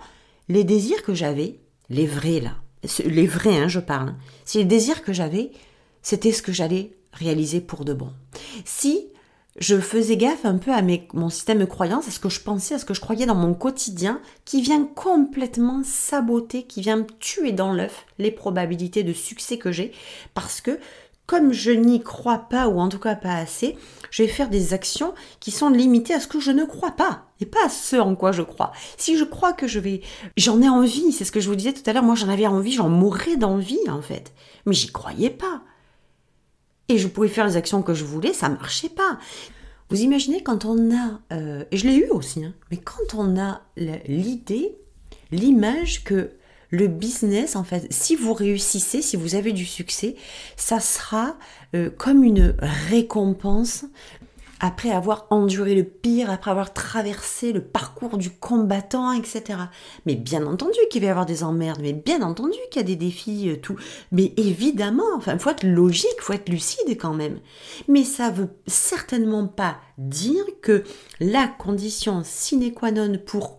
les 0.49 0.63
désirs 0.63 1.03
que 1.03 1.13
j'avais, 1.13 1.59
les 1.89 2.07
vrais 2.07 2.39
là, 2.39 2.55
les 3.05 3.27
vrais 3.27 3.57
hein, 3.57 3.67
je 3.67 3.79
parle, 3.79 4.15
si 4.45 4.57
les 4.57 4.65
désirs 4.65 5.03
que 5.03 5.13
j'avais, 5.13 5.51
c'était 6.03 6.31
ce 6.31 6.43
que 6.43 6.51
j'allais 6.51 6.95
réaliser 7.13 7.61
pour 7.61 7.85
de 7.85 7.93
bon. 7.93 8.11
Si 8.65 9.07
je 9.57 9.79
faisais 9.79 10.17
gaffe 10.17 10.45
un 10.45 10.57
peu 10.57 10.71
à 10.71 10.81
mon 11.13 11.29
système 11.29 11.59
de 11.59 11.65
croyance, 11.65 12.07
à 12.07 12.11
ce 12.11 12.19
que 12.19 12.29
je 12.29 12.41
pensais, 12.41 12.75
à 12.75 12.79
ce 12.79 12.85
que 12.85 12.93
je 12.93 13.01
croyais 13.01 13.25
dans 13.25 13.35
mon 13.35 13.53
quotidien, 13.53 14.19
qui 14.45 14.61
vient 14.61 14.83
complètement 14.83 15.81
saboter, 15.83 16.63
qui 16.63 16.81
vient 16.81 17.05
tuer 17.19 17.51
dans 17.51 17.71
l'œuf 17.71 18.05
les 18.17 18.31
probabilités 18.31 19.03
de 19.03 19.13
succès 19.13 19.57
que 19.57 19.71
j'ai, 19.71 19.91
parce 20.33 20.59
que 20.59 20.79
comme 21.25 21.53
je 21.53 21.71
n'y 21.71 22.01
crois 22.01 22.39
pas, 22.49 22.67
ou 22.67 22.79
en 22.79 22.89
tout 22.89 22.99
cas 22.99 23.15
pas 23.15 23.35
assez, 23.35 23.77
je 24.11 24.23
vais 24.23 24.29
faire 24.29 24.49
des 24.49 24.73
actions 24.73 25.13
qui 25.39 25.51
sont 25.51 25.69
limitées 25.69 26.13
à 26.13 26.19
ce 26.19 26.27
que 26.27 26.39
je 26.39 26.51
ne 26.51 26.65
crois 26.65 26.91
pas, 26.91 27.27
et 27.39 27.45
pas 27.45 27.65
à 27.65 27.69
ce 27.69 27.95
en 27.95 28.15
quoi 28.15 28.31
je 28.31 28.41
crois. 28.41 28.73
Si 28.97 29.17
je 29.17 29.23
crois 29.23 29.53
que 29.53 29.67
je 29.67 29.79
vais... 29.79 30.01
J'en 30.35 30.61
ai 30.61 30.67
envie, 30.67 31.13
c'est 31.13 31.23
ce 31.25 31.31
que 31.31 31.39
je 31.39 31.47
vous 31.47 31.55
disais 31.55 31.73
tout 31.73 31.87
à 31.89 31.93
l'heure, 31.93 32.03
moi 32.03 32.15
j'en 32.15 32.27
avais 32.27 32.47
envie, 32.47 32.73
j'en 32.73 32.89
mourrais 32.89 33.37
d'envie 33.37 33.89
en 33.89 34.01
fait. 34.01 34.33
Mais 34.65 34.73
j'y 34.73 34.91
croyais 34.91 35.29
pas. 35.29 35.61
Et 36.89 36.97
je 36.97 37.07
pouvais 37.07 37.27
faire 37.27 37.47
les 37.47 37.57
actions 37.57 37.81
que 37.81 37.93
je 37.93 38.03
voulais, 38.03 38.33
ça 38.33 38.49
marchait 38.49 38.89
pas. 38.89 39.19
Vous 39.89 40.01
imaginez 40.01 40.41
quand 40.41 40.65
on 40.65 40.95
a, 40.95 41.19
euh, 41.31 41.65
et 41.71 41.77
je 41.77 41.87
l'ai 41.87 41.95
eu 41.95 42.09
aussi, 42.09 42.43
hein, 42.43 42.53
mais 42.71 42.77
quand 42.77 43.13
on 43.15 43.39
a 43.39 43.61
l'idée, 44.07 44.75
l'image 45.31 46.03
que 46.03 46.31
le 46.69 46.87
business, 46.87 47.55
en 47.55 47.63
fait, 47.63 47.85
si 47.91 48.15
vous 48.15 48.33
réussissez, 48.33 49.03
si 49.03 49.15
vous 49.15 49.35
avez 49.35 49.51
du 49.51 49.65
succès, 49.65 50.15
ça 50.57 50.79
sera 50.79 51.37
euh, 51.75 51.91
comme 51.95 52.23
une 52.23 52.55
récompense 52.59 53.85
après 54.63 54.91
avoir 54.91 55.27
enduré 55.29 55.75
le 55.75 55.83
pire, 55.83 56.29
après 56.29 56.49
avoir 56.49 56.71
traversé 56.71 57.51
le 57.51 57.61
parcours 57.61 58.17
du 58.17 58.29
combattant, 58.29 59.11
etc. 59.11 59.59
Mais 60.05 60.15
bien 60.15 60.45
entendu 60.45 60.77
qu'il 60.89 61.01
va 61.01 61.07
y 61.07 61.09
avoir 61.09 61.25
des 61.25 61.43
emmerdes, 61.43 61.81
mais 61.81 61.91
bien 61.91 62.21
entendu 62.21 62.55
qu'il 62.71 62.81
y 62.81 62.85
a 62.85 62.87
des 62.87 62.95
défis, 62.95 63.49
euh, 63.49 63.57
tout. 63.57 63.75
Mais 64.13 64.31
évidemment, 64.37 65.03
enfin, 65.17 65.37
faut 65.37 65.49
être 65.49 65.65
logique, 65.65 66.21
faut 66.21 66.31
être 66.31 66.47
lucide 66.47 66.97
quand 66.97 67.13
même. 67.13 67.41
Mais 67.89 68.05
ça 68.05 68.29
veut 68.29 68.51
certainement 68.65 69.47
pas 69.47 69.81
dire 69.97 70.45
que 70.61 70.85
la 71.19 71.49
condition 71.49 72.21
sine 72.23 72.73
qua 72.73 72.91
non 72.91 73.17
pour 73.17 73.57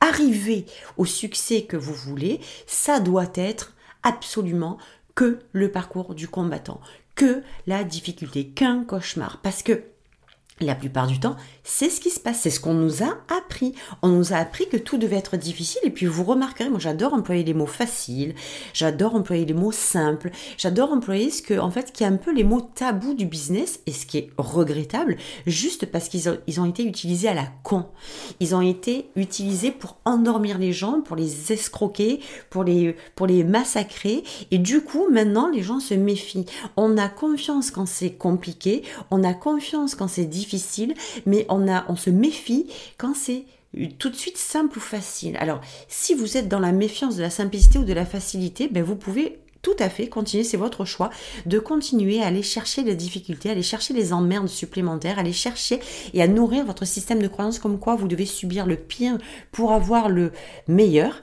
arriver 0.00 0.66
au 0.98 1.04
succès 1.04 1.62
que 1.62 1.76
vous 1.76 1.94
voulez, 1.94 2.38
ça 2.68 3.00
doit 3.00 3.32
être 3.34 3.74
absolument 4.04 4.78
que 5.16 5.40
le 5.50 5.72
parcours 5.72 6.14
du 6.14 6.28
combattant, 6.28 6.80
que 7.16 7.42
la 7.66 7.82
difficulté, 7.82 8.50
qu'un 8.50 8.84
cauchemar. 8.84 9.40
Parce 9.42 9.64
que 9.64 9.82
la 10.60 10.74
plupart 10.74 11.06
du 11.06 11.20
temps, 11.20 11.36
c'est 11.64 11.90
ce 11.90 12.00
qui 12.00 12.08
se 12.08 12.18
passe, 12.18 12.40
c'est 12.40 12.50
ce 12.50 12.60
qu'on 12.60 12.72
nous 12.72 13.02
a 13.02 13.18
appris. 13.36 13.74
On 14.00 14.08
nous 14.08 14.32
a 14.32 14.36
appris 14.36 14.68
que 14.68 14.78
tout 14.78 14.96
devait 14.96 15.16
être 15.16 15.36
difficile 15.36 15.82
et 15.84 15.90
puis 15.90 16.06
vous 16.06 16.24
remarquerez, 16.24 16.70
moi 16.70 16.78
j'adore 16.78 17.12
employer 17.12 17.44
les 17.44 17.52
mots 17.52 17.66
faciles, 17.66 18.34
j'adore 18.72 19.14
employer 19.14 19.44
les 19.44 19.52
mots 19.52 19.72
simples, 19.72 20.30
j'adore 20.56 20.92
employer 20.92 21.30
ce 21.30 21.42
que, 21.42 21.58
en 21.58 21.70
fait, 21.70 21.92
qui 21.92 22.04
est 22.04 22.06
un 22.06 22.16
peu 22.16 22.32
les 22.32 22.44
mots 22.44 22.62
tabous 22.62 23.12
du 23.12 23.26
business 23.26 23.80
et 23.86 23.92
ce 23.92 24.06
qui 24.06 24.16
est 24.16 24.30
regrettable, 24.38 25.18
juste 25.46 25.86
parce 25.86 26.08
qu'ils 26.08 26.30
ont, 26.30 26.38
ils 26.46 26.58
ont 26.58 26.64
été 26.64 26.84
utilisés 26.84 27.28
à 27.28 27.34
la 27.34 27.48
con. 27.62 27.84
Ils 28.40 28.54
ont 28.54 28.62
été 28.62 29.10
utilisés 29.14 29.72
pour 29.72 29.98
endormir 30.06 30.56
les 30.56 30.72
gens, 30.72 31.02
pour 31.02 31.16
les 31.16 31.52
escroquer, 31.52 32.20
pour 32.48 32.64
les, 32.64 32.96
pour 33.14 33.26
les 33.26 33.44
massacrer 33.44 34.24
et 34.50 34.58
du 34.58 34.80
coup, 34.80 35.08
maintenant, 35.10 35.50
les 35.50 35.62
gens 35.62 35.80
se 35.80 35.92
méfient. 35.92 36.46
On 36.78 36.96
a 36.96 37.08
confiance 37.08 37.70
quand 37.70 37.86
c'est 37.86 38.12
compliqué, 38.12 38.82
on 39.10 39.22
a 39.22 39.34
confiance 39.34 39.94
quand 39.94 40.08
c'est 40.08 40.24
difficile 40.24 40.45
difficile, 40.46 40.94
mais 41.26 41.44
on, 41.48 41.68
a, 41.68 41.84
on 41.88 41.96
se 41.96 42.10
méfie 42.10 42.66
quand 42.98 43.14
c'est 43.14 43.44
tout 43.98 44.08
de 44.08 44.16
suite 44.16 44.38
simple 44.38 44.78
ou 44.78 44.80
facile. 44.80 45.36
Alors, 45.38 45.60
si 45.88 46.14
vous 46.14 46.36
êtes 46.36 46.48
dans 46.48 46.60
la 46.60 46.72
méfiance 46.72 47.16
de 47.16 47.22
la 47.22 47.30
simplicité 47.30 47.78
ou 47.78 47.84
de 47.84 47.92
la 47.92 48.06
facilité, 48.06 48.68
ben 48.68 48.82
vous 48.82 48.96
pouvez 48.96 49.38
tout 49.60 49.76
à 49.80 49.90
fait 49.90 50.08
continuer, 50.08 50.44
c'est 50.44 50.56
votre 50.56 50.84
choix, 50.84 51.10
de 51.44 51.58
continuer 51.58 52.22
à 52.22 52.26
aller 52.28 52.42
chercher 52.42 52.84
les 52.84 52.94
difficultés, 52.94 53.50
aller 53.50 53.64
chercher 53.64 53.94
les 53.94 54.12
emmerdes 54.12 54.48
supplémentaires, 54.48 55.18
aller 55.18 55.32
chercher 55.32 55.80
et 56.14 56.22
à 56.22 56.28
nourrir 56.28 56.64
votre 56.64 56.84
système 56.84 57.20
de 57.20 57.26
croyance 57.26 57.58
comme 57.58 57.80
quoi 57.80 57.96
vous 57.96 58.06
devez 58.06 58.26
subir 58.26 58.64
le 58.64 58.76
pire 58.76 59.18
pour 59.50 59.72
avoir 59.72 60.08
le 60.08 60.30
meilleur. 60.68 61.20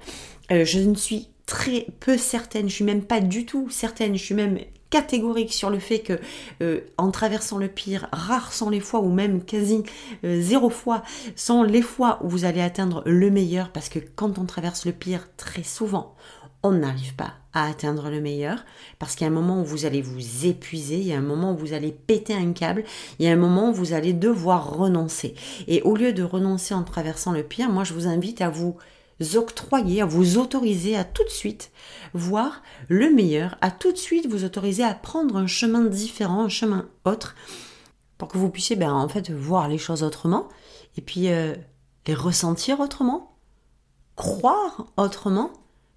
Euh, 0.52 0.66
je 0.66 0.80
ne 0.80 0.96
suis 0.96 1.30
très 1.46 1.88
peu 2.02 2.18
certaine, 2.18 2.70
je 2.70 2.76
suis 2.76 2.84
même 2.84 3.04
pas 3.04 3.22
du 3.22 3.46
tout 3.46 3.70
certaine, 3.70 4.16
je 4.16 4.24
suis 4.24 4.36
même 4.36 4.60
catégorique 4.94 5.52
sur 5.52 5.72
le 5.72 5.80
fait 5.80 6.02
que 6.02 6.20
euh, 6.62 6.82
en 7.00 7.10
traversant 7.10 7.58
le 7.58 7.68
pire, 7.68 8.08
rares 8.12 8.54
sont 8.54 8.70
les 8.70 8.80
fois 8.80 9.00
ou 9.00 9.12
même 9.12 9.44
quasi 9.44 9.82
euh, 10.24 10.40
zéro 10.40 10.70
fois 10.70 11.02
sont 11.36 11.64
les 11.64 11.82
fois 11.82 12.20
où 12.22 12.30
vous 12.30 12.46
allez 12.46 12.62
atteindre 12.62 13.02
le 13.08 13.32
meilleur 13.32 13.72
parce 13.72 13.90
que 13.90 13.98
quand 13.98 14.38
on 14.38 14.46
traverse 14.46 14.86
le 14.86 14.92
pire, 14.92 15.30
très 15.36 15.64
souvent, 15.64 16.14
on 16.62 16.74
n'arrive 16.74 17.16
pas 17.16 17.34
à 17.54 17.68
atteindre 17.68 18.12
le 18.12 18.22
meilleur 18.22 18.64
parce 19.00 19.16
qu'il 19.16 19.26
y 19.26 19.28
a 19.28 19.32
un 19.32 19.36
moment 19.36 19.62
où 19.62 19.66
vous 19.66 19.88
allez 19.88 20.04
vous 20.04 20.46
épuiser, 20.46 20.98
il 20.98 21.08
y 21.08 21.14
a 21.14 21.18
un 21.18 21.22
moment 21.22 21.54
où 21.54 21.58
vous 21.58 21.74
allez 21.74 21.92
péter 21.92 22.36
un 22.36 22.54
câble, 22.54 22.84
il 23.18 23.26
y 23.26 23.30
a 23.30 23.32
un 23.32 23.36
moment 23.36 23.72
où 23.72 23.74
vous 23.74 23.94
allez 23.94 24.14
devoir 24.14 24.78
renoncer. 24.78 25.34
Et 25.68 25.82
au 25.82 25.96
lieu 25.96 26.14
de 26.14 26.22
renoncer 26.22 26.76
en 26.76 26.84
traversant 26.84 27.32
le 27.32 27.42
pire, 27.42 27.72
moi 27.72 27.84
je 27.84 27.96
vous 27.96 28.06
invite 28.06 28.42
à 28.42 28.52
vous 28.52 28.78
octroyer, 29.36 30.02
à 30.02 30.06
vous 30.06 30.38
autoriser 30.38 30.96
à 30.96 31.04
tout 31.04 31.24
de 31.24 31.30
suite 31.30 31.72
voir 32.14 32.62
le 32.90 33.10
meilleur, 33.10 33.58
à 33.62 33.72
tout 33.72 33.92
de 33.92 33.98
suite 33.98 34.28
vous 34.28 34.44
autoriser 34.44 34.84
à 34.84 34.94
prendre 34.94 35.36
un 35.38 35.48
chemin 35.48 35.82
différent, 35.82 36.44
un 36.44 36.50
chemin 36.50 36.88
autre, 37.06 37.36
pour 38.18 38.28
que 38.28 38.38
vous 38.38 38.50
puissiez 38.50 38.76
ben, 38.76 38.94
en 38.94 39.08
fait 39.08 39.32
voir 39.32 39.68
les 39.68 39.78
choses 39.78 40.04
autrement 40.04 40.48
et 40.98 41.02
puis 41.02 41.30
euh, 41.30 41.56
les 42.08 42.14
ressentir 42.14 42.80
autrement, 42.80 43.38
croire 44.16 44.86
autrement 44.98 45.52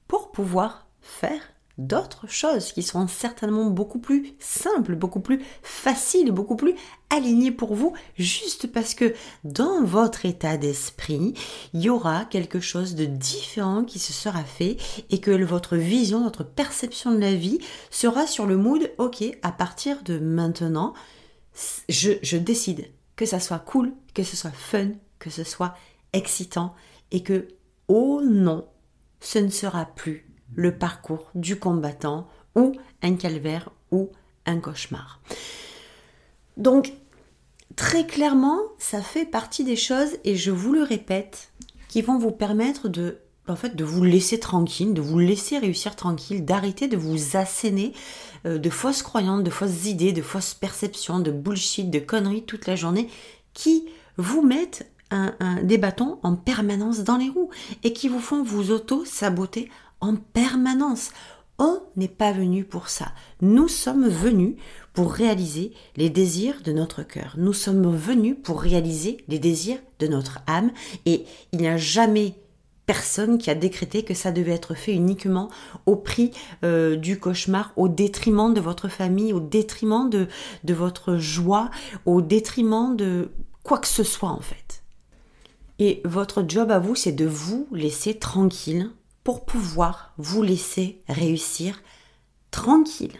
pour 0.09 0.33
pouvoir 0.33 0.87
faire 1.01 1.41
d'autres 1.79 2.27
choses 2.27 2.73
qui 2.73 2.83
seront 2.83 3.07
certainement 3.07 3.67
beaucoup 3.67 3.99
plus 3.99 4.35
simples, 4.39 4.95
beaucoup 4.95 5.21
plus 5.21 5.43
faciles, 5.63 6.33
beaucoup 6.33 6.57
plus 6.57 6.75
alignées 7.11 7.51
pour 7.51 7.75
vous, 7.75 7.93
juste 8.17 8.73
parce 8.73 8.95
que 8.95 9.15
dans 9.45 9.85
votre 9.85 10.25
état 10.25 10.57
d'esprit, 10.57 11.35
il 11.75 11.83
y 11.83 11.91
aura 11.91 12.25
quelque 12.25 12.61
chose 12.61 12.95
de 12.95 13.05
différent 13.05 13.85
qui 13.85 13.99
se 13.99 14.13
sera 14.13 14.43
fait 14.43 14.77
et 15.11 15.21
que 15.21 15.31
votre 15.45 15.77
vision, 15.77 16.25
votre 16.25 16.45
perception 16.45 17.13
de 17.13 17.19
la 17.19 17.35
vie 17.35 17.59
sera 17.91 18.27
sur 18.27 18.47
le 18.47 18.57
mood, 18.57 18.91
ok, 18.99 19.25
à 19.43 19.53
partir 19.53 20.03
de 20.03 20.19
maintenant, 20.19 20.95
je, 21.89 22.13
je 22.23 22.37
décide 22.37 22.91
que 23.17 23.27
ça 23.27 23.41
soit 23.41 23.59
cool, 23.59 23.93
que 24.15 24.23
ce 24.23 24.37
soit 24.37 24.51
fun, 24.51 24.91
que 25.19 25.31
ce 25.31 25.45
soit 25.45 25.75
excitant 26.13 26.75
et 27.11 27.23
que, 27.23 27.49
oh 27.89 28.21
non, 28.23 28.67
ce 29.21 29.39
ne 29.39 29.49
sera 29.49 29.85
plus 29.85 30.27
le 30.55 30.77
parcours 30.77 31.31
du 31.35 31.59
combattant 31.59 32.29
ou 32.55 32.73
un 33.03 33.15
calvaire 33.17 33.71
ou 33.91 34.11
un 34.47 34.59
cauchemar. 34.59 35.21
Donc, 36.57 36.93
très 37.75 38.07
clairement, 38.07 38.59
ça 38.79 39.03
fait 39.03 39.27
partie 39.27 39.65
des 39.65 39.77
choses, 39.77 40.17
et 40.25 40.37
je 40.37 40.51
vous 40.51 40.73
le 40.73 40.83
répète, 40.83 41.53
qui 41.89 42.03
vont 42.03 42.19
vous 42.19 42.31
permettre 42.31 42.89
de, 42.89 43.19
en 43.49 43.57
fait, 43.57 43.77
de 43.77 43.85
vous 43.85 44.03
laisser 44.03 44.41
tranquille, 44.41 44.95
de 44.95 45.01
vous 45.01 45.19
laisser 45.19 45.59
réussir 45.59 45.97
tranquille, 45.97 46.45
d'arrêter 46.45 46.89
de 46.89 46.97
vous 46.97 47.37
asséner 47.37 47.93
euh, 48.47 48.59
de 48.59 48.71
fausses 48.71 49.03
croyances, 49.03 49.43
de 49.43 49.51
fausses 49.51 49.87
idées, 49.87 50.13
de 50.13 50.23
fausses 50.23 50.55
perceptions, 50.55 51.21
de 51.21 51.31
bullshit, 51.31 51.91
de 51.91 51.99
conneries 51.99 52.45
toute 52.45 52.67
la 52.67 52.77
journée, 52.77 53.09
qui 53.53 53.87
vous 54.17 54.43
mettent 54.43 54.91
des 55.63 55.79
bâtons 55.79 56.19
en 56.25 56.35
permanence 56.35 57.05
dans 57.05 57.17
les 57.17 57.29
roues 57.29 57.51
et 57.85 57.93
qui 57.93 58.09
vous 58.09 58.19
font 58.19 58.43
vous 58.43 58.73
auto-saboter 58.73 59.71
en 60.07 60.17
permanence. 60.17 61.11
On 61.59 61.81
n'est 61.97 62.09
pas 62.09 62.33
venu 62.33 62.65
pour 62.65 62.89
ça. 62.89 63.13
Nous 63.41 63.69
sommes 63.69 64.09
venus 64.09 64.57
pour 64.93 65.13
réaliser 65.13 65.73
les 65.97 66.11
désirs 66.11 66.61
de 66.63 66.73
notre 66.73 67.03
cœur. 67.03 67.35
Nous 67.39 67.55
sommes 67.55 67.95
venus 67.95 68.37
pour 68.43 68.61
réaliser 68.61 69.25
les 69.29 69.39
désirs 69.39 69.79
de 69.99 70.07
notre 70.07 70.41
âme 70.47 70.71
et 71.07 71.25
il 71.53 71.61
n'y 71.61 71.69
a 71.69 71.79
jamais 71.79 72.35
personne 72.85 73.39
qui 73.39 73.51
a 73.51 73.55
décrété 73.55 74.05
que 74.05 74.15
ça 74.15 74.31
devait 74.31 74.53
être 74.53 74.75
fait 74.75 74.93
uniquement 74.93 75.49
au 75.87 75.97
prix 75.97 76.31
euh, 76.63 76.95
du 76.95 77.19
cauchemar, 77.19 77.73
au 77.77 77.89
détriment 77.89 78.55
de 78.55 78.61
votre 78.61 78.89
famille, 78.89 79.33
au 79.33 79.41
détriment 79.41 80.09
de, 80.09 80.29
de 80.63 80.75
votre 80.75 81.17
joie, 81.17 81.71
au 82.05 82.23
détriment 82.23 82.95
de 82.97 83.31
quoi 83.65 83.79
que 83.79 83.89
ce 83.89 84.05
soit 84.05 84.31
en 84.31 84.41
fait. 84.41 84.85
Et 85.79 86.01
votre 86.05 86.45
job 86.47 86.71
à 86.71 86.79
vous, 86.79 86.95
c'est 86.95 87.13
de 87.13 87.27
vous 87.27 87.67
laisser 87.73 88.15
tranquille 88.15 88.91
pour 89.27 89.45
pouvoir 89.45 90.13
vous 90.19 90.41
laisser 90.41 91.03
réussir 91.09 91.83
tranquille. 92.53 93.19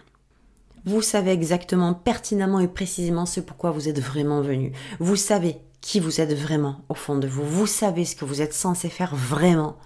Vous 0.85 1.03
savez 1.03 1.33
exactement, 1.33 1.95
pertinemment 1.95 2.61
et 2.61 2.69
précisément 2.69 3.27
ce 3.27 3.41
pourquoi 3.41 3.73
vous 3.73 3.89
êtes 3.89 3.99
vraiment 3.99 4.41
venu. 4.41 4.71
Vous 5.01 5.17
savez 5.17 5.57
qui 5.81 5.99
vous 5.99 6.21
êtes 6.21 6.33
vraiment 6.33 6.85
au 6.89 6.95
fond 6.95 7.19
de 7.19 7.27
vous. 7.27 7.43
Vous 7.43 7.67
savez 7.67 8.05
ce 8.05 8.15
que 8.15 8.25
vous 8.25 8.41
êtes 8.41 8.55
censé 8.55 8.89
faire 8.89 9.17
vraiment. 9.17 9.79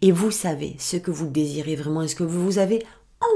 Et 0.00 0.12
vous 0.12 0.30
savez 0.30 0.76
ce 0.78 0.96
que 0.96 1.10
vous 1.10 1.26
désirez 1.26 1.76
vraiment 1.76 2.00
et 2.00 2.08
ce 2.08 2.16
que 2.16 2.24
vous 2.24 2.56
avez 2.56 2.82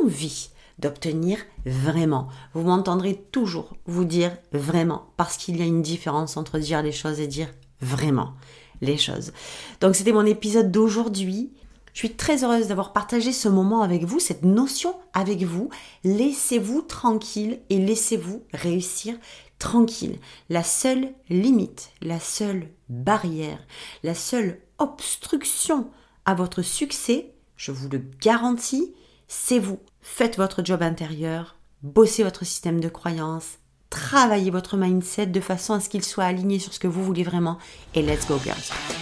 envie 0.03 0.49
d'obtenir 0.79 1.37
vraiment. 1.67 2.29
Vous 2.55 2.63
m'entendrez 2.63 3.23
toujours 3.33 3.75
vous 3.85 4.07
dire 4.07 4.35
vraiment 4.53 5.11
parce 5.19 5.37
qu'il 5.37 5.59
y 5.59 5.63
a 5.63 5.67
une 5.67 5.83
différence 5.83 6.39
entre 6.39 6.59
dire 6.59 6.83
les 6.83 6.93
choses 6.93 7.21
et 7.21 7.27
dire 7.27 7.53
vraiment 7.83 8.33
les 8.81 8.97
choses. 8.97 9.35
Donc 9.83 9.95
c'était 9.95 10.13
mon 10.13 10.25
épisode 10.25 10.71
d'aujourd'hui. 10.71 11.53
Je 11.93 11.99
suis 11.99 12.15
très 12.15 12.45
heureuse 12.45 12.69
d'avoir 12.69 12.93
partagé 12.93 13.33
ce 13.33 13.49
moment 13.49 13.83
avec 13.83 14.05
vous, 14.05 14.21
cette 14.21 14.45
notion 14.45 14.95
avec 15.13 15.43
vous. 15.43 15.71
Laissez-vous 16.05 16.83
tranquille 16.83 17.61
et 17.69 17.79
laissez-vous 17.79 18.43
réussir 18.53 19.17
tranquille. 19.59 20.19
La 20.49 20.65
seule 20.65 21.13
limite, 21.29 21.91
la 22.01 22.19
seule 22.19 22.69
barrière, 22.89 23.59
la 24.03 24.15
seule 24.15 24.61
obstruction 24.79 25.91
à 26.25 26.35
votre 26.35 26.63
succès, 26.63 27.33
je 27.57 27.71
vous 27.71 27.89
le 27.89 28.03
garantis, 28.21 28.95
c'est 29.29 29.59
vous. 29.59 29.79
Faites 30.01 30.39
votre 30.39 30.65
job 30.65 30.83
intérieur, 30.83 31.57
bossez 31.83 32.25
votre 32.25 32.45
système 32.45 32.81
de 32.81 32.89
croyance, 32.89 33.59
travaillez 33.91 34.51
votre 34.51 34.77
mindset 34.77 35.27
de 35.27 35.41
façon 35.41 35.75
à 35.75 35.81
ce 35.81 35.89
qu'il 35.89 36.05
soit 36.05 36.25
aligné 36.25 36.59
sur 36.59 36.73
ce 36.73 36.79
que 36.79 36.89
vous 36.89 37.05
voulez 37.05 37.25
vraiment. 37.25 37.59
Et 37.95 38.03
let's 38.03 38.27
go 38.27 38.39
girls. 38.43 38.57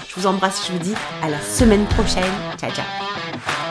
Je 0.08 0.14
vous 0.16 0.26
embrasse, 0.26 0.66
je 0.66 0.72
vous 0.72 0.78
dis 0.78 0.94
à 1.22 1.28
la 1.28 1.40
semaine 1.40 1.86
prochaine. 1.86 2.32
Ciao 2.58 2.70
ciao. 2.72 3.67